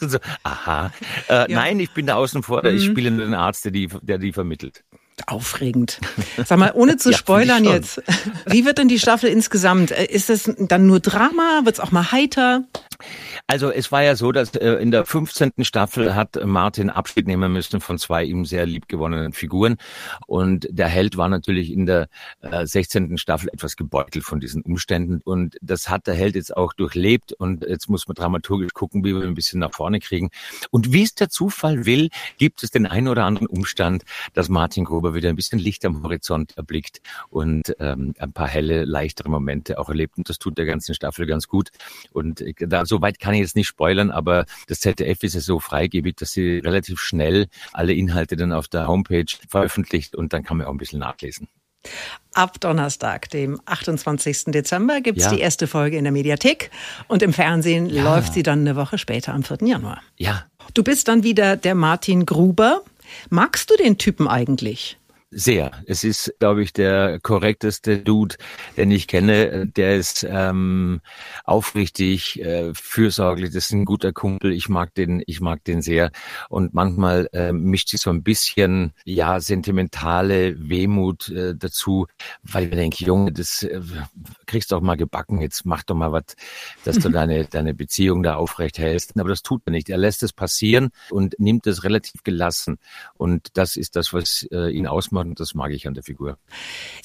so, 0.00 0.18
aha. 0.42 0.92
Äh, 1.28 1.50
ja. 1.50 1.58
Nein, 1.58 1.80
ich 1.80 1.90
bin 1.90 2.06
da 2.06 2.14
außen 2.14 2.42
vor. 2.42 2.62
Mhm. 2.62 2.76
Ich 2.76 2.84
spiele 2.84 3.10
den 3.10 3.34
Arzt, 3.34 3.64
der 3.64 3.72
die, 3.72 3.88
der 4.00 4.18
die 4.18 4.32
vermittelt. 4.32 4.84
Aufregend. 5.26 6.00
Sag 6.44 6.58
mal, 6.58 6.72
ohne 6.74 6.96
zu 6.96 7.10
ja, 7.10 7.18
spoilern 7.18 7.64
jetzt, 7.64 8.02
wie 8.46 8.64
wird 8.64 8.78
denn 8.78 8.88
die 8.88 8.98
Staffel 8.98 9.28
insgesamt? 9.28 9.90
Äh, 9.90 10.06
ist 10.06 10.30
es 10.30 10.50
dann 10.58 10.86
nur 10.86 11.00
Drama? 11.00 11.60
Wird 11.64 11.76
es 11.76 11.80
auch 11.80 11.92
mal 11.92 12.12
heiter? 12.12 12.64
Also 13.46 13.70
es 13.70 13.92
war 13.92 14.02
ja 14.02 14.16
so, 14.16 14.32
dass 14.32 14.54
äh, 14.54 14.74
in 14.74 14.90
der 14.90 15.04
15. 15.04 15.52
Staffel 15.60 16.14
hat 16.14 16.38
Martin 16.44 16.90
Abschied 16.90 17.26
nehmen 17.26 17.52
müssen 17.52 17.80
von 17.80 17.98
zwei 17.98 18.24
ihm 18.24 18.44
sehr 18.44 18.66
liebgewonnenen 18.66 19.32
Figuren. 19.32 19.76
Und 20.26 20.66
der 20.70 20.88
Held 20.88 21.16
war 21.16 21.28
natürlich 21.28 21.70
in 21.70 21.86
der 21.86 22.08
äh, 22.40 22.66
16. 22.66 23.18
Staffel 23.18 23.48
etwas 23.52 23.76
gebeutelt 23.76 24.24
von 24.24 24.40
diesen 24.40 24.62
Umständen. 24.62 25.20
Und 25.24 25.56
das 25.60 25.88
hat 25.88 26.06
der 26.06 26.14
Held 26.14 26.34
jetzt 26.34 26.56
auch 26.56 26.72
durchlebt. 26.72 27.32
Und 27.32 27.64
jetzt 27.64 27.88
muss 27.88 28.08
man 28.08 28.14
dramaturgisch 28.14 28.72
gucken, 28.72 29.04
wie 29.04 29.14
wir 29.14 29.22
ein 29.22 29.34
bisschen 29.34 29.60
nach 29.60 29.72
vorne 29.72 30.00
kriegen. 30.00 30.30
Und 30.70 30.92
wie 30.92 31.02
es 31.02 31.14
der 31.14 31.28
Zufall 31.28 31.86
will, 31.86 32.08
gibt 32.38 32.62
es 32.62 32.70
den 32.70 32.86
einen 32.86 33.08
oder 33.08 33.24
anderen 33.24 33.48
Umstand, 33.48 34.04
dass 34.34 34.48
Martin 34.48 34.84
Gruber 34.84 35.14
wieder 35.14 35.28
ein 35.28 35.36
bisschen 35.36 35.58
Licht 35.58 35.84
am 35.84 36.02
Horizont 36.02 36.56
erblickt 36.56 37.00
und 37.30 37.74
ähm, 37.78 38.14
ein 38.18 38.32
paar 38.32 38.48
helle, 38.48 38.84
leichtere 38.84 39.28
Momente 39.28 39.78
auch 39.78 39.88
erlebt. 39.88 40.18
Und 40.18 40.28
das 40.28 40.38
tut 40.38 40.58
der 40.58 40.66
ganzen 40.66 40.94
Staffel 40.94 41.26
ganz 41.26 41.48
gut. 41.48 41.70
Und 42.12 42.40
äh, 42.40 42.54
da, 42.58 42.86
soweit 42.92 43.18
kann 43.18 43.32
ich 43.32 43.40
jetzt 43.40 43.56
nicht 43.56 43.68
spoilern, 43.68 44.10
aber 44.10 44.44
das 44.66 44.80
ZDF 44.80 45.22
ist 45.22 45.34
ja 45.34 45.40
so 45.40 45.60
freigebig, 45.60 46.16
dass 46.16 46.32
sie 46.32 46.58
relativ 46.58 47.00
schnell 47.00 47.46
alle 47.72 47.94
Inhalte 47.94 48.36
dann 48.36 48.52
auf 48.52 48.68
der 48.68 48.86
Homepage 48.86 49.24
veröffentlicht 49.48 50.14
und 50.14 50.34
dann 50.34 50.42
kann 50.42 50.58
man 50.58 50.66
auch 50.66 50.72
ein 50.72 50.76
bisschen 50.76 50.98
nachlesen. 50.98 51.48
Ab 52.34 52.60
Donnerstag, 52.60 53.30
dem 53.30 53.60
28. 53.64 54.44
Dezember, 54.48 55.00
gibt 55.00 55.18
es 55.18 55.24
ja. 55.24 55.30
die 55.30 55.40
erste 55.40 55.66
Folge 55.66 55.96
in 55.96 56.04
der 56.04 56.12
Mediathek 56.12 56.70
und 57.08 57.22
im 57.22 57.32
Fernsehen 57.32 57.88
ja. 57.88 58.04
läuft 58.04 58.34
sie 58.34 58.42
dann 58.42 58.60
eine 58.60 58.76
Woche 58.76 58.98
später 58.98 59.32
am 59.32 59.42
4. 59.42 59.58
Januar. 59.62 60.02
Ja. 60.18 60.44
Du 60.74 60.84
bist 60.84 61.08
dann 61.08 61.22
wieder 61.22 61.56
der 61.56 61.74
Martin 61.74 62.26
Gruber. 62.26 62.82
Magst 63.30 63.70
du 63.70 63.76
den 63.76 63.96
Typen 63.96 64.28
eigentlich? 64.28 64.98
Sehr. 65.34 65.70
Es 65.86 66.04
ist, 66.04 66.34
glaube 66.40 66.62
ich, 66.62 66.74
der 66.74 67.18
korrekteste 67.18 67.96
Dude, 67.96 68.36
den 68.76 68.90
ich 68.90 69.06
kenne. 69.06 69.66
Der 69.66 69.96
ist 69.96 70.26
ähm, 70.28 71.00
aufrichtig, 71.44 72.38
äh, 72.42 72.74
fürsorglich. 72.74 73.46
Das 73.46 73.64
ist 73.64 73.70
ein 73.72 73.86
guter 73.86 74.12
Kumpel. 74.12 74.52
Ich 74.52 74.68
mag 74.68 74.92
den, 74.94 75.22
ich 75.26 75.40
mag 75.40 75.64
den 75.64 75.80
sehr. 75.80 76.10
Und 76.50 76.74
manchmal 76.74 77.30
äh, 77.32 77.50
mischt 77.50 77.88
sich 77.88 78.02
so 78.02 78.10
ein 78.10 78.22
bisschen, 78.22 78.92
ja, 79.06 79.40
sentimentale 79.40 80.68
Wehmut 80.68 81.30
äh, 81.30 81.54
dazu, 81.56 82.08
weil 82.42 82.64
ich 82.64 82.70
denke, 82.72 83.02
Junge, 83.02 83.32
das 83.32 83.62
äh, 83.62 83.80
kriegst 84.44 84.70
du 84.70 84.76
auch 84.76 84.82
mal 84.82 84.98
gebacken. 84.98 85.40
Jetzt 85.40 85.64
mach 85.64 85.82
doch 85.82 85.94
mal 85.94 86.12
was, 86.12 86.36
dass 86.84 86.98
du 86.98 87.08
deine 87.08 87.46
deine 87.46 87.72
Beziehung 87.72 88.22
da 88.22 88.34
aufrecht 88.34 88.76
hältst. 88.76 89.18
Aber 89.18 89.30
das 89.30 89.40
tut 89.40 89.62
er 89.64 89.70
nicht. 89.70 89.88
Er 89.88 89.96
lässt 89.96 90.22
es 90.22 90.34
passieren 90.34 90.90
und 91.08 91.36
nimmt 91.38 91.66
es 91.66 91.84
relativ 91.84 92.22
gelassen. 92.22 92.78
Und 93.14 93.48
das 93.54 93.76
ist 93.76 93.96
das, 93.96 94.12
was 94.12 94.46
äh, 94.52 94.70
ihn 94.70 94.86
ausmacht 94.86 95.21
und 95.28 95.40
das 95.40 95.54
mag 95.54 95.72
ich 95.72 95.86
an 95.86 95.94
der 95.94 96.02
Figur. 96.02 96.38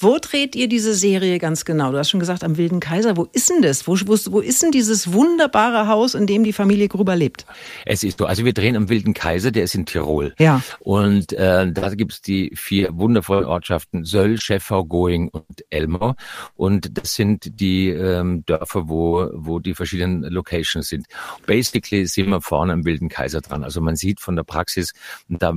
Wo 0.00 0.18
dreht 0.18 0.56
ihr 0.56 0.68
diese 0.68 0.94
Serie 0.94 1.38
ganz 1.38 1.64
genau? 1.64 1.92
Du 1.92 1.98
hast 1.98 2.10
schon 2.10 2.20
gesagt, 2.20 2.44
am 2.44 2.56
Wilden 2.56 2.80
Kaiser. 2.80 3.16
Wo 3.16 3.28
ist 3.32 3.50
denn 3.50 3.62
das? 3.62 3.86
Wo, 3.86 3.96
wo, 4.06 4.16
wo 4.32 4.40
ist 4.40 4.62
denn 4.62 4.70
dieses 4.70 5.12
wunderbare 5.12 5.88
Haus, 5.88 6.14
in 6.14 6.26
dem 6.26 6.44
die 6.44 6.52
Familie 6.52 6.88
Gruber 6.88 7.16
lebt? 7.16 7.46
Es 7.84 8.02
ist 8.02 8.18
so. 8.18 8.26
Also 8.26 8.44
wir 8.44 8.52
drehen 8.52 8.76
am 8.76 8.88
Wilden 8.88 9.14
Kaiser, 9.14 9.50
der 9.50 9.64
ist 9.64 9.74
in 9.74 9.86
Tirol. 9.86 10.34
Ja. 10.38 10.62
Und 10.80 11.32
äh, 11.32 11.70
da 11.70 11.94
gibt 11.94 12.12
es 12.12 12.20
die 12.22 12.52
vier 12.54 12.90
wundervollen 12.92 13.44
Ortschaften 13.44 14.04
Söll, 14.04 14.40
Schäffau, 14.40 14.84
Going 14.84 15.28
und 15.28 15.64
Elmau. 15.70 16.14
Und 16.54 16.98
das 16.98 17.14
sind 17.14 17.60
die 17.60 17.88
ähm, 17.88 18.44
Dörfer, 18.46 18.88
wo, 18.88 19.28
wo 19.32 19.58
die 19.58 19.74
verschiedenen 19.74 20.22
Locations 20.22 20.88
sind. 20.88 21.06
Basically 21.46 22.06
sind 22.06 22.28
wir 22.28 22.40
vorne 22.40 22.72
am 22.72 22.84
Wilden 22.84 23.08
Kaiser 23.08 23.40
dran. 23.40 23.64
Also 23.64 23.80
man 23.80 23.96
sieht 23.96 24.20
von 24.20 24.36
der 24.36 24.44
Praxis, 24.44 24.92
da 25.28 25.54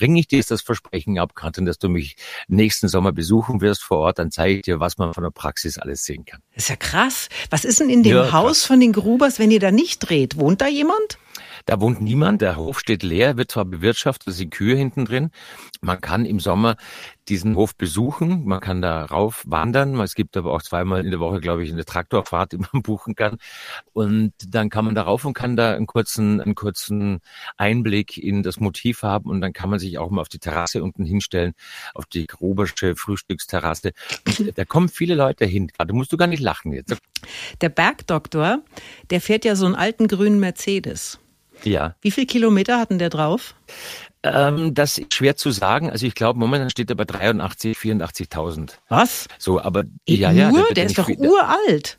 ringe 0.00 0.20
ich 0.20 0.28
dir 0.28 0.42
das 0.46 0.62
Versprechen 0.62 1.18
ab, 1.18 1.34
Katrin, 1.34 1.64
dass 1.64 1.78
du 1.78 1.88
mich 1.88 2.03
mich 2.04 2.16
nächsten 2.48 2.88
Sommer 2.88 3.12
besuchen 3.12 3.60
wirst 3.60 3.82
vor 3.82 3.98
Ort, 3.98 4.18
dann 4.18 4.30
zeige 4.30 4.56
ich 4.56 4.62
dir, 4.62 4.80
was 4.80 4.98
man 4.98 5.14
von 5.14 5.24
der 5.24 5.30
Praxis 5.30 5.78
alles 5.78 6.04
sehen 6.04 6.24
kann. 6.24 6.40
Das 6.54 6.64
ist 6.64 6.68
ja 6.68 6.76
krass. 6.76 7.28
Was 7.50 7.64
ist 7.64 7.80
denn 7.80 7.90
in 7.90 8.02
dem 8.02 8.16
ja, 8.16 8.32
Haus 8.32 8.58
krass. 8.58 8.66
von 8.66 8.80
den 8.80 8.92
Grubers, 8.92 9.38
wenn 9.38 9.50
ihr 9.50 9.60
da 9.60 9.70
nicht 9.70 9.98
dreht? 10.00 10.36
Wohnt 10.36 10.60
da 10.60 10.68
jemand? 10.68 11.18
Da 11.66 11.80
wohnt 11.80 12.02
niemand, 12.02 12.42
der 12.42 12.56
Hof 12.56 12.78
steht 12.78 13.02
leer, 13.02 13.38
wird 13.38 13.50
zwar 13.50 13.64
bewirtschaftet, 13.64 14.28
es 14.28 14.36
sind 14.36 14.50
Kühe 14.50 14.76
hinten 14.76 15.06
drin. 15.06 15.30
Man 15.80 15.98
kann 16.00 16.26
im 16.26 16.38
Sommer 16.38 16.76
diesen 17.28 17.56
Hof 17.56 17.74
besuchen, 17.74 18.44
man 18.44 18.60
kann 18.60 18.82
da 18.82 19.06
rauf 19.06 19.44
wandern. 19.46 19.98
Es 20.00 20.14
gibt 20.14 20.36
aber 20.36 20.52
auch 20.52 20.60
zweimal 20.60 21.02
in 21.02 21.10
der 21.10 21.20
Woche, 21.20 21.40
glaube 21.40 21.64
ich, 21.64 21.72
eine 21.72 21.86
Traktorfahrt, 21.86 22.52
die 22.52 22.58
man 22.58 22.82
buchen 22.82 23.14
kann. 23.14 23.38
Und 23.94 24.34
dann 24.46 24.68
kann 24.68 24.84
man 24.84 24.94
da 24.94 25.02
rauf 25.02 25.24
und 25.24 25.32
kann 25.32 25.56
da 25.56 25.74
einen 25.74 25.86
kurzen, 25.86 26.40
einen 26.42 26.54
kurzen 26.54 27.20
Einblick 27.56 28.18
in 28.18 28.42
das 28.42 28.60
Motiv 28.60 29.02
haben 29.02 29.30
und 29.30 29.40
dann 29.40 29.54
kann 29.54 29.70
man 29.70 29.78
sich 29.78 29.96
auch 29.96 30.10
mal 30.10 30.20
auf 30.20 30.28
die 30.28 30.38
Terrasse 30.38 30.82
unten 30.82 31.04
hinstellen, 31.04 31.54
auf 31.94 32.04
die 32.04 32.26
Grubersche 32.26 32.94
Frühstücksterrasse. 32.94 33.92
Da 34.54 34.64
kommen 34.66 34.88
viele 34.90 35.14
Leute 35.14 35.46
hin. 35.46 35.70
Da 35.78 35.92
musst 35.94 36.12
du 36.12 36.18
gar 36.18 36.26
nicht 36.26 36.42
lachen 36.42 36.72
jetzt. 36.72 36.94
Der 37.62 37.70
Bergdoktor, 37.70 38.58
der 39.08 39.20
fährt 39.22 39.46
ja 39.46 39.56
so 39.56 39.64
einen 39.64 39.74
alten 39.74 40.08
grünen 40.08 40.40
Mercedes. 40.40 41.20
Ja. 41.64 41.94
Wie 42.00 42.10
viel 42.10 42.26
Kilometer 42.26 42.78
hatten 42.78 42.98
der 42.98 43.10
drauf? 43.10 43.54
Ähm, 44.22 44.72
das 44.74 44.98
ist 44.98 45.14
schwer 45.14 45.36
zu 45.36 45.50
sagen. 45.50 45.90
Also 45.90 46.06
ich 46.06 46.14
glaube, 46.14 46.38
momentan 46.38 46.70
steht 46.70 46.90
er 46.90 46.96
bei 46.96 47.04
83, 47.04 47.76
84.000. 47.76 48.72
Was? 48.88 49.28
So, 49.38 49.60
aber 49.60 49.84
ja, 50.08 50.30
ja, 50.30 50.50
der, 50.50 50.74
der 50.74 50.84
ist 50.86 50.98
doch 50.98 51.08
uralt. 51.08 51.98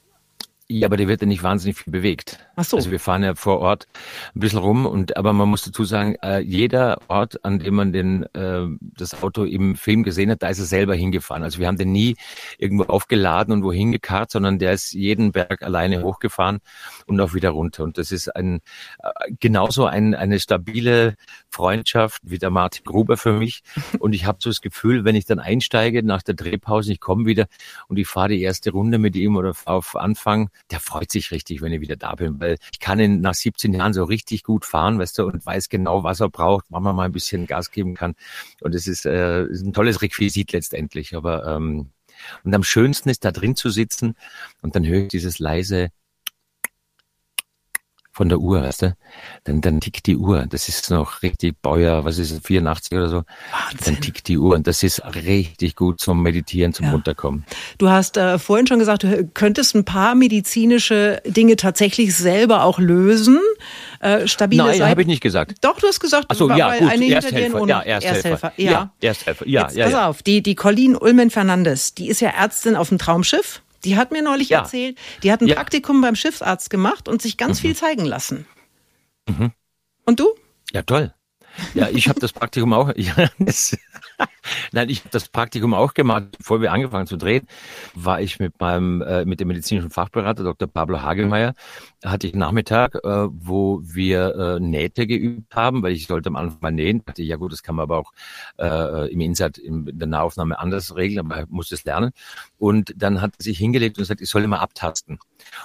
Ja, 0.67 0.87
aber 0.87 0.97
der 0.97 1.07
wird 1.07 1.21
ja 1.21 1.27
nicht 1.27 1.43
wahnsinnig 1.43 1.77
viel 1.77 1.93
bewegt. 1.93 2.39
Ach 2.55 2.63
so. 2.63 2.77
Also 2.77 2.89
wir 2.89 2.99
fahren 2.99 3.21
ja 3.21 3.35
vor 3.35 3.59
Ort 3.59 3.85
ein 4.33 4.39
bisschen 4.39 4.57
rum 4.57 4.87
und 4.87 5.15
aber 5.15 5.31
man 5.31 5.47
muss 5.47 5.61
dazu 5.61 5.83
sagen, 5.83 6.15
äh, 6.23 6.39
jeder 6.39 7.01
Ort, 7.07 7.45
an 7.45 7.59
dem 7.59 7.75
man 7.75 7.93
den 7.93 8.23
äh, 8.33 8.65
das 8.81 9.21
Auto 9.21 9.43
im 9.43 9.75
Film 9.75 10.01
gesehen 10.01 10.31
hat, 10.31 10.41
da 10.41 10.49
ist 10.49 10.57
er 10.57 10.65
selber 10.65 10.95
hingefahren. 10.95 11.43
Also 11.43 11.59
wir 11.59 11.67
haben 11.67 11.77
den 11.77 11.91
nie 11.91 12.15
irgendwo 12.57 12.85
aufgeladen 12.85 13.53
und 13.53 13.63
wohin 13.63 13.91
gekarrt, 13.91 14.31
sondern 14.31 14.57
der 14.57 14.73
ist 14.73 14.93
jeden 14.93 15.33
Berg 15.33 15.61
alleine 15.61 16.01
hochgefahren 16.01 16.57
und 17.05 17.21
auch 17.21 17.35
wieder 17.35 17.51
runter. 17.51 17.83
Und 17.83 17.99
das 17.99 18.11
ist 18.11 18.35
ein 18.35 18.61
äh, 19.03 19.09
genauso 19.39 19.85
ein, 19.85 20.15
eine 20.15 20.39
stabile 20.39 21.13
Freundschaft 21.51 22.23
wie 22.23 22.39
der 22.39 22.49
Martin 22.49 22.85
Gruber 22.85 23.17
für 23.17 23.33
mich. 23.33 23.61
Und 23.99 24.13
ich 24.13 24.25
habe 24.25 24.39
so 24.41 24.49
das 24.49 24.61
Gefühl, 24.61 25.05
wenn 25.05 25.15
ich 25.15 25.25
dann 25.25 25.39
einsteige 25.39 26.03
nach 26.03 26.21
der 26.21 26.35
Drehpause, 26.35 26.91
ich 26.91 26.99
komme 26.99 27.25
wieder 27.25 27.45
und 27.87 27.97
ich 27.97 28.07
fahre 28.07 28.29
die 28.29 28.41
erste 28.41 28.71
Runde 28.71 28.97
mit 28.97 29.15
ihm 29.15 29.37
oder 29.37 29.53
auf 29.65 29.95
Anfang 29.95 30.49
der 30.71 30.79
freut 30.79 31.11
sich 31.11 31.31
richtig, 31.31 31.61
wenn 31.61 31.73
ich 31.73 31.81
wieder 31.81 31.95
da 31.95 32.15
bin, 32.15 32.39
weil 32.39 32.57
ich 32.71 32.79
kann 32.79 32.99
ihn 32.99 33.21
nach 33.21 33.33
17 33.33 33.73
Jahren 33.73 33.93
so 33.93 34.03
richtig 34.03 34.43
gut 34.43 34.65
fahren, 34.65 34.99
weißt 34.99 35.17
du, 35.19 35.25
und 35.25 35.45
weiß 35.45 35.69
genau, 35.69 36.03
was 36.03 36.19
er 36.19 36.29
braucht, 36.29 36.65
wann 36.69 36.83
man 36.83 36.95
mal 36.95 37.05
ein 37.05 37.11
bisschen 37.11 37.45
Gas 37.45 37.71
geben 37.71 37.95
kann. 37.95 38.15
Und 38.61 38.73
es 38.75 38.87
ist, 38.87 39.05
äh, 39.05 39.45
ist 39.45 39.63
ein 39.65 39.73
tolles 39.73 40.01
Requisit 40.01 40.51
letztendlich. 40.51 41.15
Aber 41.15 41.45
ähm, 41.45 41.91
und 42.43 42.53
am 42.53 42.63
schönsten 42.63 43.09
ist 43.09 43.25
da 43.25 43.31
drin 43.31 43.55
zu 43.55 43.69
sitzen 43.69 44.15
und 44.61 44.75
dann 44.75 44.85
höre 44.85 45.03
ich 45.03 45.07
dieses 45.09 45.39
leise 45.39 45.89
von 48.15 48.29
der 48.29 48.39
Uhr, 48.39 48.61
weißt 48.61 48.83
du? 48.83 48.95
Dann, 49.43 49.59
dann 49.59 49.81
tickt 49.81 50.07
die 50.07 50.15
Uhr. 50.15 50.45
Das 50.49 50.69
ist 50.69 50.89
noch 50.89 51.21
richtig 51.21 51.61
Bäuer, 51.61 52.05
was 52.05 52.17
ist 52.17 52.31
es, 52.31 52.39
84 52.39 52.97
oder 52.97 53.09
so? 53.09 53.23
Wahnsinn. 53.51 53.95
Dann 53.95 54.01
tickt 54.01 54.29
die 54.29 54.37
Uhr 54.37 54.55
und 54.55 54.67
das 54.67 54.83
ist 54.83 55.03
richtig 55.03 55.75
gut 55.75 55.99
zum 55.99 56.23
Meditieren, 56.23 56.73
zum 56.73 56.85
ja. 56.85 56.91
Runterkommen. 56.93 57.45
Du 57.77 57.89
hast 57.89 58.15
äh, 58.15 58.39
vorhin 58.39 58.67
schon 58.67 58.79
gesagt, 58.79 59.03
du 59.03 59.27
könntest 59.33 59.75
ein 59.75 59.83
paar 59.83 60.15
medizinische 60.15 61.21
Dinge 61.25 61.57
tatsächlich 61.57 62.15
selber 62.15 62.63
auch 62.63 62.79
lösen. 62.79 63.41
Äh, 63.99 64.27
stabile 64.27 64.63
Nein, 64.63 64.89
habe 64.89 65.01
ich 65.01 65.07
nicht 65.07 65.21
gesagt. 65.21 65.57
Doch, 65.59 65.77
du 65.81 65.87
hast 65.87 65.99
gesagt, 65.99 66.27
Ach 66.29 66.35
so, 66.35 66.49
ja, 66.51 66.77
gut, 66.77 66.89
eine 66.89 67.07
Ersthelfer, 67.07 67.67
ja, 67.67 67.81
Ersthelfer. 67.81 68.29
Ersthelfer. 68.29 68.53
Ja. 68.55 68.71
ja, 68.71 68.91
Ersthelfer. 69.01 69.47
Ja, 69.47 69.61
Jetzt, 69.63 69.75
ja, 69.75 69.83
pass 69.85 69.93
ja. 69.93 70.07
auf, 70.07 70.23
die, 70.23 70.41
die 70.41 70.55
Colleen 70.55 70.95
Ullmann-Fernandes, 70.95 71.95
die 71.95 72.07
ist 72.07 72.21
ja 72.21 72.29
Ärztin 72.29 72.77
auf 72.77 72.87
dem 72.87 72.97
Traumschiff. 72.97 73.61
Die 73.85 73.95
hat 73.95 74.11
mir 74.11 74.21
neulich 74.21 74.49
ja. 74.49 74.59
erzählt, 74.59 74.97
die 75.23 75.31
hat 75.31 75.41
ein 75.41 75.47
ja. 75.47 75.55
Praktikum 75.55 76.01
beim 76.01 76.15
Schiffsarzt 76.15 76.69
gemacht 76.69 77.07
und 77.07 77.21
sich 77.21 77.37
ganz 77.37 77.59
mhm. 77.59 77.61
viel 77.61 77.75
zeigen 77.75 78.05
lassen. 78.05 78.45
Mhm. 79.27 79.51
Und 80.05 80.19
du? 80.19 80.27
Ja, 80.71 80.81
toll. 80.81 81.13
Ja, 81.73 81.89
ich 81.89 82.07
habe 82.09 82.19
das 82.19 82.33
Praktikum 82.33 82.73
auch. 82.73 82.91
Ja, 82.95 83.29
das, 83.39 83.77
Nein, 84.71 84.89
ich 84.89 84.99
habe 84.99 85.09
das 85.11 85.27
Praktikum 85.27 85.73
auch 85.73 85.93
gemacht, 85.93 86.37
bevor 86.37 86.61
wir 86.61 86.71
angefangen 86.71 87.07
zu 87.07 87.17
drehen, 87.17 87.47
war 87.93 88.21
ich 88.21 88.39
mit 88.39 88.59
meinem 88.59 89.01
äh, 89.01 89.25
mit 89.25 89.39
dem 89.39 89.47
medizinischen 89.47 89.89
Fachberater 89.89 90.43
Dr. 90.43 90.67
Pablo 90.67 91.01
Hagelmeier 91.01 91.53
hatte 92.05 92.27
ich 92.27 92.33
einen 92.33 92.41
Nachmittag, 92.41 92.95
äh, 92.95 93.27
wo 93.31 93.81
wir 93.83 94.35
äh, 94.35 94.59
Nähte 94.59 95.07
geübt 95.07 95.55
haben, 95.55 95.81
weil 95.83 95.93
ich 95.93 96.07
sollte 96.07 96.29
am 96.29 96.35
Anfang 96.35 96.59
mal 96.61 96.71
nähen. 96.71 97.03
Dachte, 97.03 97.23
ja 97.23 97.35
gut, 97.35 97.51
das 97.51 97.63
kann 97.63 97.75
man 97.75 97.83
aber 97.83 97.97
auch 97.97 98.13
äh, 98.59 99.11
im 99.11 99.21
Insert 99.21 99.57
in 99.57 99.85
der 99.97 100.07
Nahaufnahme 100.07 100.59
anders 100.59 100.95
regeln, 100.95 101.19
aber 101.19 101.45
musste 101.49 101.75
es 101.75 101.83
lernen. 101.83 102.11
Und 102.57 102.93
dann 102.95 103.21
hat 103.21 103.33
er 103.39 103.43
sich 103.43 103.57
hingelegt 103.57 103.97
und 103.97 104.03
gesagt, 104.03 104.21
ich 104.21 104.29
soll 104.29 104.43
immer 104.43 104.61
abtasten 104.61 105.19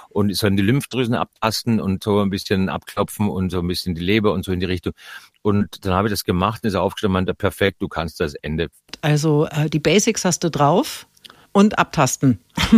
und 0.09 0.29
ich 0.29 0.37
soll 0.37 0.51
die 0.51 0.63
Lymphdrüsen 0.63 1.15
abtasten 1.15 1.79
und 1.79 2.03
so 2.03 2.19
ein 2.21 2.29
bisschen 2.29 2.69
abklopfen 2.69 3.29
und 3.29 3.51
so 3.51 3.59
ein 3.59 3.67
bisschen 3.67 3.95
die 3.95 4.01
Leber 4.03 4.33
und 4.33 4.43
so 4.43 4.51
in 4.51 4.59
die 4.59 4.65
Richtung. 4.65 4.93
Und 5.41 5.85
dann 5.85 5.93
habe 5.93 6.07
ich 6.07 6.11
das 6.11 6.23
gemacht 6.23 6.63
und 6.63 6.67
ist 6.67 6.75
aufgestanden 6.75 7.11
und 7.11 7.25
meinte, 7.25 7.33
perfekt, 7.33 7.81
du 7.81 7.87
kannst 7.87 8.19
das 8.19 8.35
Ende. 8.35 8.69
Also 9.01 9.47
äh, 9.47 9.69
die 9.69 9.79
Basics 9.79 10.25
hast 10.25 10.43
du 10.43 10.51
drauf 10.51 11.07
und 11.51 11.79
abtasten. 11.79 12.39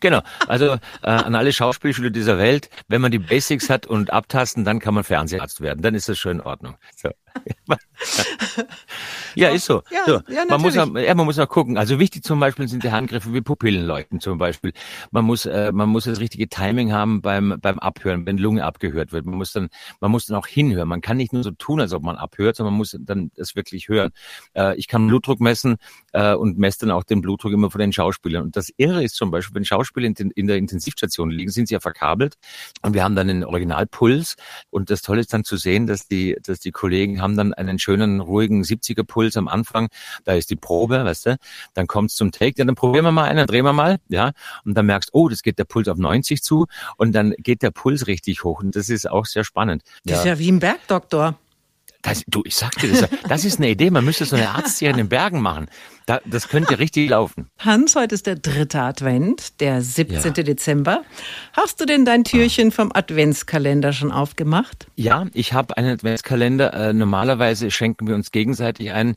genau. 0.00 0.20
Also 0.46 0.74
äh, 1.02 1.02
an 1.02 1.34
alle 1.34 1.52
Schauspielschüler 1.52 2.10
dieser 2.10 2.38
Welt, 2.38 2.70
wenn 2.88 3.00
man 3.00 3.12
die 3.12 3.18
Basics 3.18 3.70
hat 3.70 3.86
und 3.86 4.12
abtasten, 4.12 4.64
dann 4.64 4.80
kann 4.80 4.94
man 4.94 5.04
Fernseharzt 5.04 5.60
werden. 5.60 5.82
Dann 5.82 5.94
ist 5.94 6.08
das 6.08 6.18
schon 6.18 6.32
in 6.32 6.40
Ordnung. 6.40 6.76
So. 6.96 7.10
ja, 9.34 9.48
ist 9.48 9.66
so. 9.66 9.82
Ja, 9.90 10.00
so. 10.06 10.20
Ja, 10.28 10.44
man, 10.48 10.60
muss 10.60 10.76
auch, 10.76 10.94
ja, 10.96 11.14
man 11.14 11.26
muss 11.26 11.38
auch 11.38 11.48
gucken. 11.48 11.78
Also 11.78 11.98
wichtig 11.98 12.24
zum 12.24 12.40
Beispiel 12.40 12.68
sind 12.68 12.84
die 12.84 12.90
Handgriffe 12.90 13.32
wie 13.32 13.40
Pupillenleuchten 13.40 14.20
zum 14.20 14.38
Beispiel. 14.38 14.72
Man 15.10 15.24
muss, 15.24 15.46
äh, 15.46 15.72
man 15.72 15.88
muss 15.88 16.04
das 16.04 16.20
richtige 16.20 16.48
Timing 16.48 16.92
haben 16.92 17.22
beim, 17.22 17.58
beim 17.60 17.78
Abhören, 17.78 18.26
wenn 18.26 18.38
Lunge 18.38 18.64
abgehört 18.64 19.12
wird. 19.12 19.26
Man 19.26 19.36
muss 19.36 19.52
dann, 19.52 19.68
man 20.00 20.10
muss 20.10 20.26
dann 20.26 20.36
auch 20.36 20.46
hinhören. 20.46 20.88
Man 20.88 21.00
kann 21.00 21.16
nicht 21.16 21.32
nur 21.32 21.42
so 21.42 21.50
tun, 21.50 21.80
als 21.80 21.92
ob 21.92 22.02
man 22.02 22.16
abhört, 22.16 22.56
sondern 22.56 22.74
man 22.74 22.78
muss 22.78 22.96
dann 22.98 23.30
das 23.34 23.56
wirklich 23.56 23.88
hören. 23.88 24.10
Äh, 24.54 24.76
ich 24.76 24.88
kann 24.88 25.06
Blutdruck 25.06 25.40
messen 25.40 25.76
äh, 26.12 26.34
und 26.34 26.58
messe 26.58 26.80
dann 26.80 26.90
auch 26.90 27.04
den 27.04 27.20
Blutdruck 27.20 27.52
immer 27.52 27.70
von 27.70 27.80
den 27.80 27.92
Schauspielern. 27.92 28.44
Und 28.44 28.56
das 28.56 28.70
Irre 28.76 29.02
ist 29.02 29.16
zum 29.16 29.30
Beispiel, 29.30 29.54
wenn 29.54 29.64
Schauspieler 29.64 30.06
in, 30.06 30.30
in 30.34 30.46
der 30.46 30.56
Intensivstation 30.56 31.30
liegen, 31.30 31.50
sind 31.50 31.68
sie 31.68 31.74
ja 31.74 31.80
verkabelt 31.80 32.36
und 32.82 32.94
wir 32.94 33.02
haben 33.02 33.16
dann 33.16 33.28
einen 33.28 33.44
Originalpuls. 33.44 34.36
Und 34.70 34.90
das 34.90 35.02
Tolle 35.02 35.20
ist 35.20 35.32
dann 35.32 35.44
zu 35.44 35.56
sehen, 35.56 35.86
dass 35.86 36.06
die, 36.06 36.36
dass 36.42 36.60
die 36.60 36.70
Kollegen 36.70 37.20
haben 37.24 37.36
dann 37.36 37.52
einen 37.52 37.80
schönen, 37.80 38.20
ruhigen 38.20 38.62
70er 38.62 39.02
Puls 39.02 39.36
am 39.36 39.48
Anfang. 39.48 39.88
Da 40.24 40.34
ist 40.34 40.50
die 40.50 40.56
Probe, 40.56 41.04
weißt 41.04 41.26
du. 41.26 41.36
Dann 41.74 41.88
kommt's 41.88 42.14
zum 42.14 42.30
Take. 42.30 42.54
Ja, 42.58 42.64
dann 42.64 42.76
probieren 42.76 43.04
wir 43.04 43.12
mal 43.12 43.24
einen, 43.24 43.46
drehen 43.46 43.64
wir 43.64 43.72
mal, 43.72 43.98
ja. 44.08 44.30
Und 44.64 44.74
dann 44.74 44.86
merkst, 44.86 45.10
oh, 45.12 45.28
das 45.28 45.42
geht 45.42 45.58
der 45.58 45.64
Puls 45.64 45.88
auf 45.88 45.98
90 45.98 46.42
zu. 46.42 46.66
Und 46.96 47.12
dann 47.12 47.34
geht 47.38 47.62
der 47.62 47.72
Puls 47.72 48.06
richtig 48.06 48.44
hoch. 48.44 48.62
Und 48.62 48.76
das 48.76 48.88
ist 48.88 49.10
auch 49.10 49.26
sehr 49.26 49.42
spannend. 49.42 49.82
Das 50.04 50.16
ja. 50.16 50.20
ist 50.20 50.26
ja 50.26 50.38
wie 50.38 50.52
ein 50.52 50.60
Bergdoktor. 50.60 51.36
Das, 52.02 52.22
du, 52.26 52.42
ich 52.44 52.54
sag 52.54 52.72
dir, 52.78 52.92
das, 52.92 53.08
das 53.28 53.44
ist 53.46 53.58
eine 53.58 53.70
Idee. 53.70 53.90
Man 53.90 54.04
müsste 54.04 54.26
so 54.26 54.36
eine 54.36 54.50
Arztserie 54.50 54.90
in 54.90 54.98
den 54.98 55.08
Bergen 55.08 55.40
machen. 55.40 55.68
Da, 56.06 56.20
das 56.26 56.48
könnte 56.48 56.78
richtig 56.78 57.08
laufen. 57.08 57.48
Hans, 57.58 57.96
heute 57.96 58.14
ist 58.14 58.26
der 58.26 58.36
dritte 58.36 58.82
Advent, 58.82 59.60
der 59.60 59.80
17. 59.80 60.34
Ja. 60.36 60.42
Dezember. 60.42 61.02
Hast 61.54 61.80
du 61.80 61.86
denn 61.86 62.04
dein 62.04 62.24
Türchen 62.24 62.72
vom 62.72 62.90
Adventskalender 62.92 63.94
schon 63.94 64.12
aufgemacht? 64.12 64.86
Ja, 64.96 65.26
ich 65.32 65.54
habe 65.54 65.78
einen 65.78 65.94
Adventskalender. 65.94 66.74
Äh, 66.74 66.92
normalerweise 66.92 67.70
schenken 67.70 68.06
wir 68.06 68.14
uns 68.14 68.32
gegenseitig 68.32 68.92
ein, 68.92 69.16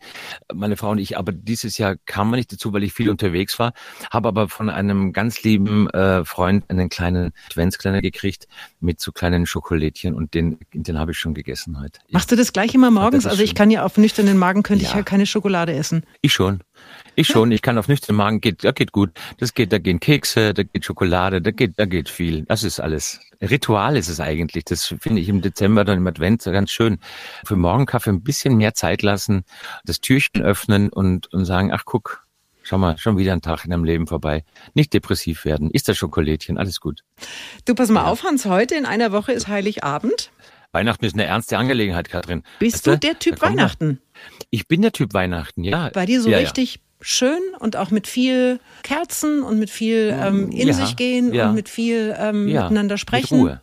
meine 0.54 0.78
Frau 0.78 0.92
und 0.92 1.00
ich. 1.00 1.18
Aber 1.18 1.34
dieses 1.34 1.78
Jahr 1.78 1.98
kam 2.06 2.30
man 2.30 2.38
nicht 2.38 2.54
dazu, 2.54 2.72
weil 2.72 2.84
ich 2.84 2.94
viel 2.94 3.10
unterwegs 3.10 3.60
war. 3.60 3.74
Habe 4.10 4.30
aber 4.30 4.48
von 4.48 4.70
einem 4.70 5.12
ganz 5.12 5.44
lieben 5.44 5.90
äh, 5.90 6.24
Freund 6.24 6.70
einen 6.70 6.88
kleinen 6.88 7.34
Adventskalender 7.48 8.02
gekriegt 8.02 8.48
mit 8.80 9.02
so 9.02 9.12
kleinen 9.12 9.46
Schokolädchen 9.46 10.14
und 10.14 10.34
den, 10.34 10.58
den 10.74 10.98
habe 10.98 11.12
ich 11.12 11.18
schon 11.18 11.34
gegessen 11.34 11.82
heute. 11.82 12.00
Machst 12.12 12.32
du 12.32 12.38
das 12.38 12.54
gleich 12.54 12.74
immer 12.74 12.92
morgens? 12.92 13.26
Also 13.26 13.44
ich 13.44 13.56
kann 13.56 13.72
ja 13.72 13.84
auf 13.84 13.98
nüchternen 13.98 14.38
Magen 14.38 14.64
könnte 14.64 14.86
ja. 14.86 14.90
ich 14.90 14.96
ja 14.96 15.04
keine 15.04 15.26
Schokolade 15.26 15.74
essen. 15.74 16.06
Ich 16.22 16.32
schon. 16.32 16.62
Ich 17.16 17.28
schon, 17.28 17.52
ich 17.52 17.62
kann 17.64 17.78
auf 17.78 17.88
nüchternen 17.88 18.18
Magen, 18.18 18.42
geht, 18.42 18.64
da 18.64 18.72
geht 18.72 18.92
gut. 18.92 19.12
Das 19.40 19.54
geht, 19.54 19.72
da 19.72 19.80
gehen 19.80 20.00
Kekse, 20.00 20.54
da 20.54 20.64
geht 20.64 20.86
Schokolade, 20.86 21.42
da 21.42 21.52
geht, 21.52 21.74
da 21.78 21.86
geht 21.86 22.10
viel. 22.10 22.44
Das 22.44 22.64
ist 22.64 22.80
alles. 22.80 23.20
Ritual 23.42 23.98
ist 23.98 24.08
es 24.08 24.20
eigentlich. 24.20 24.66
Das 24.66 24.94
finde 25.00 25.22
ich 25.22 25.30
im 25.30 25.42
Dezember 25.42 25.84
dann 25.84 25.98
im 25.98 26.08
Advent 26.08 26.42
so 26.42 26.52
ganz 26.52 26.70
schön. 26.70 27.00
Für 27.46 27.56
Morgenkaffee 27.56 28.12
ein 28.12 28.22
bisschen 28.22 28.58
mehr 28.58 28.74
Zeit 28.74 29.02
lassen, 29.02 29.46
das 29.84 30.00
Türchen 30.00 30.44
öffnen 30.44 30.90
und, 30.90 31.34
und 31.34 31.46
sagen, 31.46 31.72
ach 31.74 31.86
guck, 31.86 32.28
Schau 32.68 32.78
mal, 32.78 32.98
schon 32.98 33.18
wieder 33.18 33.32
ein 33.32 33.42
Tag 33.42 33.64
in 33.64 33.72
deinem 33.72 33.86
Leben 33.86 34.08
vorbei. 34.08 34.44
Nicht 34.74 34.94
depressiv 34.94 35.46
werden. 35.46 35.72
Ist 35.72 35.88
das 35.88 35.96
Schokolädchen, 35.96 36.58
alles 36.58 36.82
gut. 36.82 37.02
Du 37.64 37.74
pass 37.76 37.88
mal 37.88 38.02
ja. 38.02 38.08
auf, 38.08 38.24
Hans, 38.24 38.46
heute 38.46 38.76
in 38.76 38.86
einer 38.86 39.14
Woche 39.14 39.32
ist 39.32 39.48
Heiligabend. 39.48 40.32
Weihnachten 40.72 41.06
ist 41.06 41.14
eine 41.14 41.26
ernste 41.26 41.58
Angelegenheit, 41.58 42.10
Katrin. 42.10 42.44
Bist 42.60 42.88
weißt 42.88 42.88
du 42.88 42.98
der 42.98 43.20
Typ 43.20 43.42
Weihnachten? 43.42 44.00
Ich 44.50 44.68
bin 44.68 44.82
der 44.82 44.92
Typ 44.92 45.14
Weihnachten, 45.14 45.64
ja. 45.64 45.90
Bei 45.94 46.06
dir 46.06 46.22
so 46.22 46.30
ja, 46.30 46.38
richtig 46.38 46.76
ja. 46.76 46.82
schön 47.02 47.40
und 47.60 47.76
auch 47.76 47.92
mit 47.92 48.08
viel 48.08 48.60
Kerzen 48.84 49.44
und 49.44 49.60
mit 49.60 49.70
viel 49.70 50.16
ähm, 50.20 50.52
in 50.52 50.68
ja, 50.68 50.74
sich 50.74 50.96
gehen 50.96 51.38
und 51.38 51.54
mit 51.56 51.70
viel 51.70 52.16
ähm, 52.18 52.46
miteinander 52.46 52.98
sprechen. 52.98 53.42
Mit 53.42 53.52
Ruhe. 53.52 53.62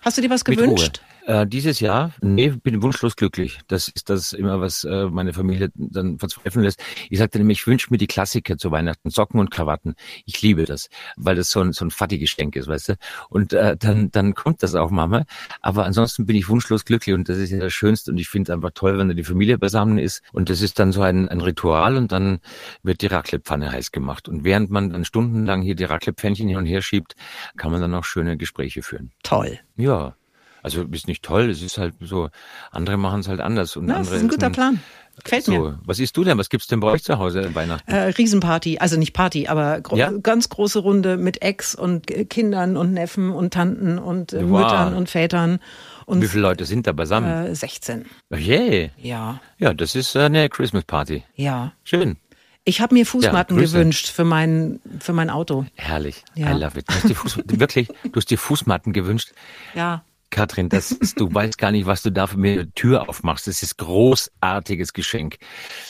Hast 0.00 0.18
du 0.18 0.22
dir 0.22 0.30
was 0.30 0.44
gewünscht? 0.44 1.00
Äh, 1.30 1.46
dieses 1.46 1.78
Jahr, 1.78 2.12
nee, 2.22 2.48
bin 2.48 2.82
wunschlos 2.82 3.14
glücklich. 3.14 3.60
Das 3.68 3.86
ist 3.86 4.10
das 4.10 4.32
immer, 4.32 4.60
was 4.60 4.82
äh, 4.82 5.04
meine 5.04 5.32
Familie 5.32 5.70
dann 5.76 6.18
verzweifeln 6.18 6.64
lässt. 6.64 6.82
Ich 7.08 7.20
sagte 7.20 7.38
nämlich, 7.38 7.60
ich 7.60 7.66
wünsche 7.68 7.86
mir 7.90 7.98
die 7.98 8.08
Klassiker 8.08 8.58
zu 8.58 8.72
Weihnachten, 8.72 9.10
Socken 9.10 9.38
und 9.38 9.52
Krawatten. 9.52 9.94
Ich 10.26 10.42
liebe 10.42 10.64
das, 10.64 10.88
weil 11.16 11.36
das 11.36 11.52
so 11.52 11.60
ein, 11.60 11.72
so 11.72 11.84
ein 11.84 11.92
Fatti-Geschenk 11.92 12.56
ist, 12.56 12.66
weißt 12.66 12.88
du. 12.88 12.94
Und 13.28 13.52
äh, 13.52 13.76
dann, 13.76 14.10
dann 14.10 14.34
kommt 14.34 14.64
das 14.64 14.74
auch, 14.74 14.90
Mama. 14.90 15.24
Aber 15.60 15.84
ansonsten 15.84 16.26
bin 16.26 16.34
ich 16.34 16.48
wunschlos 16.48 16.84
glücklich 16.84 17.14
und 17.14 17.28
das 17.28 17.38
ist 17.38 17.50
ja 17.50 17.60
das 17.60 17.72
Schönste. 17.72 18.10
Und 18.10 18.18
ich 18.18 18.28
finde 18.28 18.50
es 18.50 18.56
einfach 18.56 18.72
toll, 18.74 18.98
wenn 18.98 19.06
da 19.06 19.14
die 19.14 19.22
Familie 19.22 19.56
beisammen 19.56 19.98
ist. 19.98 20.22
Und 20.32 20.50
das 20.50 20.62
ist 20.62 20.80
dann 20.80 20.90
so 20.90 21.02
ein, 21.02 21.28
ein 21.28 21.40
Ritual 21.40 21.96
und 21.96 22.10
dann 22.10 22.40
wird 22.82 23.02
die 23.02 23.06
Raclette-Pfanne 23.06 23.70
heiß 23.70 23.92
gemacht. 23.92 24.28
Und 24.28 24.42
während 24.42 24.70
man 24.70 24.90
dann 24.90 25.04
stundenlang 25.04 25.62
hier 25.62 25.76
die 25.76 25.84
Raclette-Pfännchen 25.84 26.48
hin 26.48 26.56
und 26.56 26.66
her 26.66 26.82
schiebt, 26.82 27.14
kann 27.56 27.70
man 27.70 27.80
dann 27.80 27.94
auch 27.94 28.04
schöne 28.04 28.36
Gespräche 28.36 28.82
führen. 28.82 29.12
Toll. 29.22 29.60
Ja. 29.76 30.16
Also 30.62 30.82
ist 30.92 31.06
nicht 31.08 31.22
toll, 31.22 31.48
es 31.50 31.62
ist 31.62 31.78
halt 31.78 31.94
so, 32.00 32.28
andere 32.70 32.96
machen 32.96 33.20
es 33.20 33.28
halt 33.28 33.40
anders. 33.40 33.76
Und 33.76 33.86
Na, 33.86 33.96
andere 33.96 34.10
das 34.10 34.16
ist 34.18 34.24
ein 34.24 34.28
guter 34.28 34.50
Plan. 34.50 34.80
Gefällt 35.22 35.44
so. 35.44 35.52
mir. 35.52 35.78
Was 35.84 35.98
isst 35.98 36.16
du 36.16 36.24
denn? 36.24 36.38
Was 36.38 36.48
gibt's 36.48 36.66
denn 36.66 36.80
bei 36.80 36.88
euch 36.88 37.02
zu 37.02 37.18
Hause 37.18 37.54
Weihnachten? 37.54 37.90
Äh, 37.90 38.04
Riesenparty, 38.04 38.78
also 38.78 38.96
nicht 38.96 39.12
Party, 39.12 39.48
aber 39.48 39.80
gro 39.82 39.96
Ja? 39.96 40.10
ganz 40.12 40.48
große 40.48 40.78
Runde 40.78 41.18
mit 41.18 41.42
Ex 41.42 41.74
und 41.74 42.06
Kindern 42.30 42.76
und 42.78 42.94
Neffen 42.94 43.30
und 43.30 43.52
Tanten 43.52 43.98
und 43.98 44.32
äh, 44.32 44.48
Wow. 44.48 44.60
Müttern 44.62 44.94
und 44.94 45.10
Vätern 45.10 45.58
und 46.06 46.22
Wie 46.22 46.28
viele 46.28 46.42
Leute 46.42 46.64
sind 46.64 46.86
da 46.86 46.92
beisammen? 46.92 47.48
äh, 47.48 47.54
16. 47.54 48.06
Oh 48.30 48.36
je. 48.36 48.90
Ja, 48.96 49.40
Ja, 49.58 49.74
das 49.74 49.94
ist 49.94 50.16
eine 50.16 50.48
Christmas 50.48 50.84
Party. 50.84 51.22
ja. 51.34 51.72
Schön. 51.84 52.16
Ich 52.64 52.80
habe 52.82 52.94
mir 52.94 53.06
Fußmatten 53.06 53.56
Grüße. 53.56 53.72
gewünscht 53.72 54.08
für 54.08 54.24
mein, 54.24 54.80
für 55.00 55.14
mein 55.14 55.30
Auto. 55.30 55.64
Herrlich. 55.76 56.22
Ja. 56.34 56.54
I 56.54 56.60
love 56.60 56.78
it. 56.78 56.88
Du 56.88 56.94
hast 56.94 57.08
die 57.08 57.14
Fuß, 57.14 57.38
wirklich, 57.46 57.88
du 57.88 58.12
hast 58.16 58.30
dir 58.30 58.36
Fußmatten 58.38 58.92
gewünscht. 58.92 59.32
Ja. 59.74 60.04
Katrin, 60.30 60.68
das 60.68 60.92
ist, 60.92 61.18
du 61.20 61.32
weißt 61.32 61.58
gar 61.58 61.72
nicht, 61.72 61.86
was 61.86 62.02
du 62.02 62.10
da 62.12 62.26
für 62.28 62.38
mir 62.38 62.52
eine 62.52 62.72
Tür 62.72 63.08
aufmachst. 63.08 63.46
Das 63.48 63.62
ist 63.62 63.76
großartiges 63.78 64.92
Geschenk. 64.92 65.38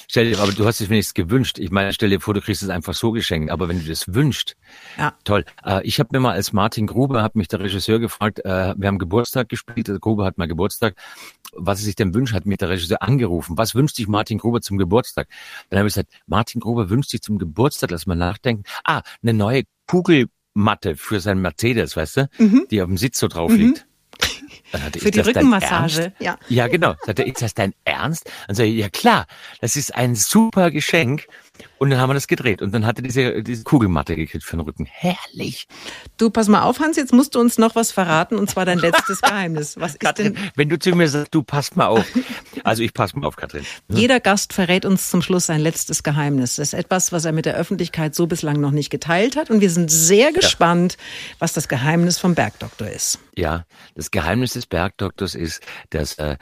Stell 0.08 0.30
dir, 0.30 0.38
aber 0.40 0.52
du 0.52 0.64
hast 0.66 0.80
es 0.80 0.88
wenigstens 0.88 1.14
gewünscht. 1.14 1.58
Ich 1.58 1.70
meine, 1.70 1.92
stell 1.92 2.08
dir 2.10 2.20
vor, 2.20 2.32
du 2.34 2.40
kriegst 2.40 2.62
es 2.62 2.70
einfach 2.70 2.94
so 2.94 3.12
geschenkt. 3.12 3.50
Aber 3.50 3.68
wenn 3.68 3.78
du 3.80 3.84
das 3.86 4.14
wünschst, 4.14 4.56
Ja. 4.96 5.14
toll. 5.24 5.44
Äh, 5.64 5.86
ich 5.86 5.98
habe 6.00 6.08
mir 6.12 6.20
mal 6.20 6.32
als 6.32 6.52
Martin 6.52 6.86
Gruber, 6.86 7.22
hat 7.22 7.36
mich 7.36 7.48
der 7.48 7.60
Regisseur 7.60 7.98
gefragt, 7.98 8.38
äh, 8.44 8.74
wir 8.76 8.88
haben 8.88 8.98
Geburtstag 8.98 9.48
gespielt, 9.50 9.88
der 9.88 9.98
Gruber 9.98 10.24
hat 10.24 10.38
mal 10.38 10.48
Geburtstag, 10.48 10.94
was 11.52 11.80
er 11.80 11.84
sich 11.84 11.94
denn 11.96 12.14
wünscht, 12.14 12.32
hat 12.32 12.46
mich 12.46 12.58
der 12.58 12.70
Regisseur 12.70 13.02
angerufen. 13.02 13.58
Was 13.58 13.74
wünscht 13.74 13.96
sich 13.96 14.08
Martin 14.08 14.38
Gruber 14.38 14.60
zum 14.62 14.78
Geburtstag? 14.78 15.28
Dann 15.68 15.78
habe 15.80 15.88
ich 15.88 15.94
gesagt, 15.94 16.12
Martin 16.26 16.60
Gruber 16.60 16.88
wünscht 16.90 17.10
sich 17.10 17.20
zum 17.22 17.38
Geburtstag, 17.38 17.90
lass 17.90 18.06
mal 18.06 18.14
nachdenken. 18.14 18.62
Ah, 18.84 19.02
eine 19.22 19.34
neue 19.34 19.64
Kugelmatte 19.86 20.96
für 20.96 21.20
sein 21.20 21.40
Mercedes, 21.40 21.96
weißt 21.96 22.16
du, 22.16 22.28
die 22.70 22.80
auf 22.80 22.88
dem 22.88 22.96
Sitz 22.96 23.18
so 23.18 23.28
drauf 23.28 23.52
liegt. 23.52 23.60
Dann 23.60 23.68
hatte 23.74 23.84
Mhm. 23.84 23.89
Für 24.70 24.90
die 24.90 24.98
"Ist 24.98 25.18
das 25.18 25.26
dein 25.26 25.36
Rückenmassage, 25.36 26.02
Ernst?" 26.02 26.12
ja. 26.20 26.38
Ja, 26.48 26.68
genau. 26.68 26.94
Sagt 27.04 27.18
er, 27.18 27.26
ist 27.26 27.42
das 27.42 27.54
dein 27.54 27.74
Ernst? 27.84 28.30
Sage 28.48 28.68
ich, 28.68 28.78
ja 28.78 28.88
klar, 28.88 29.26
das 29.60 29.76
ist 29.76 29.94
ein 29.94 30.14
super 30.14 30.70
Geschenk. 30.70 31.26
Und 31.78 31.90
dann 31.90 31.98
haben 31.98 32.10
wir 32.10 32.14
das 32.14 32.26
gedreht. 32.26 32.62
Und 32.62 32.72
dann 32.72 32.86
hat 32.86 32.98
er 32.98 33.02
diese, 33.02 33.42
diese 33.42 33.64
Kugelmatte 33.64 34.16
gekriegt 34.16 34.44
für 34.44 34.56
den 34.56 34.60
Rücken. 34.60 34.86
Herrlich. 34.86 35.66
Du, 36.16 36.30
pass 36.30 36.48
mal 36.48 36.62
auf, 36.62 36.80
Hans, 36.80 36.96
jetzt 36.96 37.12
musst 37.12 37.34
du 37.34 37.40
uns 37.40 37.58
noch 37.58 37.74
was 37.74 37.92
verraten 37.92 38.36
und 38.36 38.50
zwar 38.50 38.64
dein 38.64 38.78
letztes 38.78 39.20
Geheimnis. 39.22 39.78
Was 39.78 39.92
ist 39.92 40.00
Katrin, 40.00 40.34
denn? 40.34 40.50
wenn 40.56 40.68
du 40.68 40.78
zu 40.78 40.94
mir 40.94 41.08
sagst, 41.08 41.34
du 41.34 41.42
passt 41.42 41.76
mal 41.76 41.86
auf. 41.86 42.04
Also 42.64 42.82
ich 42.82 42.92
pass 42.92 43.14
mal 43.14 43.26
auf, 43.26 43.36
Katrin. 43.36 43.64
Jeder 43.88 44.20
Gast 44.20 44.52
verrät 44.52 44.84
uns 44.84 45.10
zum 45.10 45.22
Schluss 45.22 45.46
sein 45.46 45.60
letztes 45.60 46.02
Geheimnis. 46.02 46.56
Das 46.56 46.68
ist 46.68 46.74
etwas, 46.74 47.12
was 47.12 47.24
er 47.24 47.32
mit 47.32 47.46
der 47.46 47.56
Öffentlichkeit 47.56 48.14
so 48.14 48.26
bislang 48.26 48.60
noch 48.60 48.72
nicht 48.72 48.90
geteilt 48.90 49.36
hat. 49.36 49.50
Und 49.50 49.60
wir 49.60 49.70
sind 49.70 49.90
sehr 49.90 50.32
gespannt, 50.32 50.96
was 51.38 51.52
das 51.52 51.68
Geheimnis 51.68 52.18
vom 52.18 52.34
Bergdoktor 52.34 52.88
ist. 52.88 53.18
Ja, 53.36 53.64
das 53.94 54.10
Geheimnis 54.10 54.52
des 54.52 54.66
Bergdoktors 54.66 55.34
ist, 55.34 55.62
dass 55.90 56.18
äh, 56.18 56.36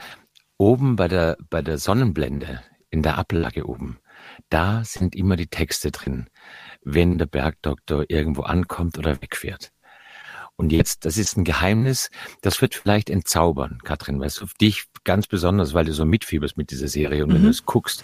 oben 0.57 0.95
bei 0.95 1.07
der, 1.07 1.37
bei 1.49 1.61
der 1.61 1.77
Sonnenblende, 1.77 2.61
in 2.91 3.03
der 3.03 3.17
Ablage 3.17 3.67
oben, 3.67 3.99
da 4.49 4.83
sind 4.83 5.15
immer 5.15 5.35
die 5.35 5.47
Texte 5.47 5.91
drin, 5.91 6.29
wenn 6.83 7.17
der 7.17 7.25
Bergdoktor 7.25 8.05
irgendwo 8.07 8.41
ankommt 8.43 8.97
oder 8.97 9.21
wegfährt. 9.21 9.71
Und 10.55 10.73
jetzt, 10.73 11.05
das 11.05 11.17
ist 11.17 11.37
ein 11.37 11.45
Geheimnis, 11.45 12.09
das 12.41 12.61
wird 12.61 12.75
vielleicht 12.75 13.09
entzaubern, 13.09 13.79
Katrin, 13.85 14.19
weißt 14.19 14.41
du, 14.41 14.43
auf 14.43 14.53
dich 14.55 14.87
ganz 15.05 15.25
besonders, 15.25 15.73
weil 15.73 15.85
du 15.85 15.93
so 15.93 16.03
mitfieberst 16.03 16.57
mit 16.57 16.71
dieser 16.71 16.89
Serie 16.89 17.23
und 17.23 17.33
wenn 17.33 17.43
du 17.43 17.49
es 17.49 17.65
guckst. 17.65 18.03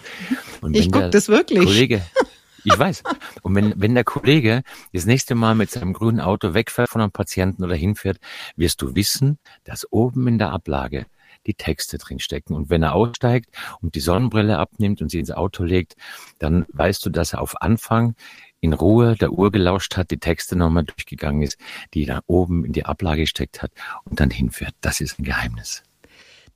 Und 0.62 0.74
Ich 0.74 0.86
wenn 0.86 0.90
guck 0.90 1.02
der 1.02 1.10
das 1.10 1.28
wirklich. 1.28 1.62
Kollege, 1.62 2.00
ich 2.64 2.78
weiß. 2.78 3.02
Und 3.42 3.54
wenn, 3.54 3.74
wenn 3.76 3.94
der 3.94 4.04
Kollege 4.04 4.62
das 4.94 5.04
nächste 5.04 5.34
Mal 5.34 5.54
mit 5.54 5.70
seinem 5.70 5.92
grünen 5.92 6.18
Auto 6.18 6.54
wegfährt 6.54 6.88
von 6.88 7.02
einem 7.02 7.12
Patienten 7.12 7.62
oder 7.62 7.74
hinfährt, 7.74 8.18
wirst 8.56 8.80
du 8.80 8.94
wissen, 8.94 9.38
dass 9.64 9.86
oben 9.92 10.26
in 10.26 10.38
der 10.38 10.50
Ablage 10.50 11.04
die 11.46 11.54
Texte 11.54 11.98
drinstecken. 11.98 12.54
Und 12.54 12.70
wenn 12.70 12.82
er 12.82 12.94
aussteigt 12.94 13.50
und 13.80 13.94
die 13.94 14.00
Sonnenbrille 14.00 14.58
abnimmt 14.58 15.02
und 15.02 15.10
sie 15.10 15.20
ins 15.20 15.30
Auto 15.30 15.64
legt, 15.64 15.96
dann 16.38 16.66
weißt 16.72 17.04
du, 17.06 17.10
dass 17.10 17.32
er 17.32 17.40
auf 17.40 17.60
Anfang 17.62 18.14
in 18.60 18.72
Ruhe 18.72 19.16
der 19.16 19.32
Uhr 19.32 19.52
gelauscht 19.52 19.96
hat, 19.96 20.10
die 20.10 20.18
Texte 20.18 20.56
nochmal 20.56 20.84
durchgegangen 20.84 21.42
ist, 21.42 21.58
die 21.94 22.06
da 22.06 22.20
oben 22.26 22.64
in 22.64 22.72
die 22.72 22.84
Ablage 22.84 23.22
gesteckt 23.22 23.62
hat 23.62 23.70
und 24.04 24.20
dann 24.20 24.30
hinfährt. 24.30 24.74
Das 24.80 25.00
ist 25.00 25.18
ein 25.18 25.24
Geheimnis. 25.24 25.85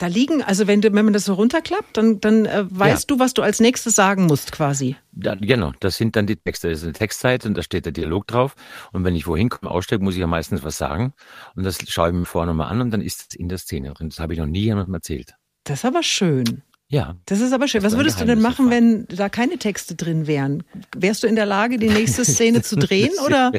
Da 0.00 0.06
liegen, 0.06 0.42
also 0.42 0.66
wenn, 0.66 0.80
du, 0.80 0.90
wenn 0.94 1.04
man 1.04 1.12
das 1.12 1.26
so 1.26 1.34
runterklappt, 1.34 1.94
dann, 1.98 2.20
dann 2.22 2.46
äh, 2.46 2.64
weißt 2.70 3.10
Ja. 3.10 3.14
du, 3.16 3.20
was 3.20 3.34
du 3.34 3.42
als 3.42 3.60
nächstes 3.60 3.94
sagen 3.94 4.24
musst 4.24 4.50
quasi. 4.50 4.96
Da, 5.12 5.34
genau, 5.34 5.72
das 5.80 5.98
sind 5.98 6.16
dann 6.16 6.26
die 6.26 6.36
Texte. 6.36 6.70
Das 6.70 6.78
ist 6.78 6.84
eine 6.84 6.94
Textseite 6.94 7.46
und 7.46 7.54
da 7.54 7.62
steht 7.62 7.84
der 7.84 7.92
Dialog 7.92 8.26
drauf. 8.26 8.54
Und 8.92 9.04
wenn 9.04 9.14
ich 9.14 9.26
wohin 9.26 9.50
komme, 9.50 9.70
aussteige, 9.70 10.02
muss 10.02 10.14
ich 10.14 10.20
ja 10.20 10.26
meistens 10.26 10.62
was 10.62 10.78
sagen. 10.78 11.12
Und 11.54 11.64
das 11.64 11.76
schaue 11.86 12.08
ich 12.08 12.14
mir 12.14 12.24
vorher 12.24 12.46
nochmal 12.50 12.70
an 12.72 12.80
und 12.80 12.90
dann 12.92 13.02
ist 13.02 13.26
es 13.28 13.36
in 13.36 13.50
der 13.50 13.58
Szene 13.58 13.92
drin. 13.92 14.08
Das 14.08 14.20
habe 14.20 14.32
ich 14.32 14.38
noch 14.38 14.46
nie 14.46 14.62
jemandem 14.62 14.94
erzählt. 14.94 15.34
Das 15.64 15.80
ist 15.80 15.84
aber 15.84 16.02
schön. 16.02 16.62
Ja. 16.88 17.16
Das 17.26 17.40
ist 17.40 17.52
aber 17.52 17.68
schön. 17.68 17.82
Was 17.82 17.94
würdest 17.94 18.22
du 18.22 18.24
denn 18.24 18.40
machen, 18.40 18.70
wenn 18.70 19.06
da 19.08 19.28
keine 19.28 19.58
Texte 19.58 19.96
drin 19.96 20.26
wären? 20.26 20.62
Wärst 20.96 21.22
du 21.22 21.26
in 21.26 21.36
der 21.36 21.46
Lage, 21.46 21.76
die 21.78 21.90
nächste 21.90 22.24
Szene 22.24 22.62
zu 22.62 22.76
drehen 22.76 23.12
oder? 23.26 23.52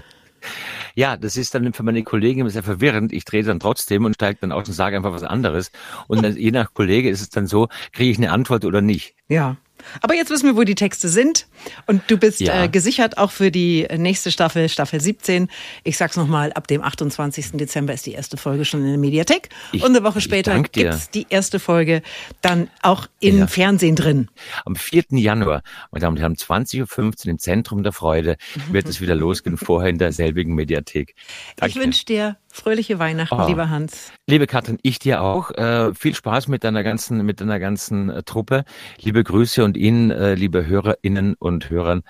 Ja, 0.96 1.18
das 1.18 1.38
ist 1.38 1.56
dann 1.56 1.74
für 1.74 1.84
meine 1.84 2.04
Kollegen 2.04 2.42
immer 2.42 2.50
sehr 2.50 2.64
verwirrend. 2.64 3.14
Ich 3.14 3.26
drehe 3.26 3.44
dann 3.44 3.60
trotzdem 3.60 4.06
und 4.06 4.16
steige 4.16 4.40
dann 4.42 4.52
aus 4.52 4.68
und 4.68 4.74
sage 4.74 4.96
einfach 4.96 5.14
was 5.14 5.24
anderes. 5.24 5.72
Und 6.08 6.24
dann, 6.24 6.36
je 6.36 6.52
nach 6.52 6.74
Kollege 6.74 7.10
ist 7.10 7.22
es 7.22 7.30
dann 7.30 7.48
so, 7.48 7.68
kriege 7.92 8.12
ich 8.12 8.18
eine 8.18 8.32
Antwort 8.32 8.66
oder 8.66 8.82
nicht. 8.82 9.16
Ja. 9.28 9.58
Aber 10.02 10.16
jetzt 10.16 10.30
wissen 10.30 10.46
wir, 10.48 10.56
wo 10.56 10.64
die 10.64 10.76
Texte 10.76 11.10
sind. 11.10 11.48
Und 11.88 12.02
du 12.08 12.18
bist 12.18 12.40
Ja. 12.40 12.64
äh, 12.64 12.70
gesichert 12.70 13.18
auch 13.18 13.32
für 13.32 13.52
die 13.52 13.88
nächste 13.98 14.32
Staffel, 14.32 14.70
Staffel 14.70 15.00
17. 15.02 15.50
Ich 15.84 15.98
sag's 15.98 16.16
nochmal, 16.18 16.52
ab 16.54 16.68
dem 16.68 16.82
28. 16.84 17.52
Dezember 17.58 17.94
ist 17.94 18.06
die 18.06 18.14
erste 18.14 18.38
Folge 18.38 18.66
schon 18.66 18.82
in 18.82 18.88
der 18.90 18.98
Mediathek. 18.98 19.50
Ich- 19.72 19.84
Und 19.84 19.96
eine 19.96 20.04
Woche 20.04 20.22
später 20.22 20.54
dir. 20.56 20.64
gibt's 20.90 21.10
die 21.10 21.26
erste 21.30 21.60
Folge 21.60 22.02
dann 22.42 22.70
auch 22.82 23.08
im 23.20 23.40
Ja. 23.40 23.48
Fernsehen 23.48 23.96
drin. 23.96 24.30
Am 24.66 24.76
4. 24.76 25.18
Januar, 25.18 25.62
meine 25.92 26.02
Damen 26.02 26.18
und 26.18 26.22
Herren, 26.22 26.36
20.15 26.36 27.28
Uhr 27.28 27.32
im 27.34 27.40
Zentrum 27.40 27.84
der 27.84 27.92
Freude 27.94 28.38
wird 28.72 28.88
es 28.88 29.02
wieder 29.02 29.16
losgehen, 29.16 29.58
vorher 29.58 29.90
in 29.90 29.98
derselbigen 29.98 30.56
Mediathek. 30.56 31.16
Danke. 31.58 31.78
Ich 31.78 31.84
wünsche 31.84 32.06
dir 32.06 32.38
fröhliche 32.56 33.00
Weihnachten, 33.00 33.36
Oh. 33.40 33.48
lieber 33.48 33.70
Hans. 33.70 34.12
Liebe 34.28 34.48
Katrin, 34.48 34.78
ich 34.82 35.00
dir 35.00 35.22
auch. 35.22 35.52
Äh, 35.52 35.94
viel 35.94 36.16
Spaß 36.16 36.48
mit 36.48 36.64
deiner 36.64 36.84
ganzen, 36.84 37.26
mit 37.26 37.42
deiner 37.42 37.60
ganzen 37.60 38.10
äh, 38.10 38.24
Truppe. 38.24 38.64
Liebe 39.00 39.24
Grüße 39.24 39.64
und 39.64 39.78
Ihnen, 39.78 40.12
äh, 40.12 40.36
liebe 40.36 40.66
Hörerinnen 40.66 41.36
und 41.40 41.70
Hörern, 41.70 42.04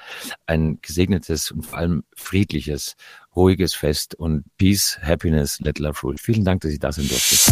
ein 0.45 0.79
gesegnetes 0.81 1.51
und 1.51 1.65
vor 1.65 1.79
allem 1.79 2.03
friedliches, 2.15 2.95
ruhiges 3.35 3.73
Fest 3.73 4.15
und 4.15 4.43
Peace, 4.57 4.99
Happiness, 5.01 5.59
Let 5.59 5.79
Love 5.79 5.99
Rule. 6.03 6.17
Vielen 6.17 6.43
Dank, 6.45 6.61
dass 6.61 6.71
ich 6.71 6.79
da 6.79 6.91
sein 6.91 7.07
durfte. 7.07 7.51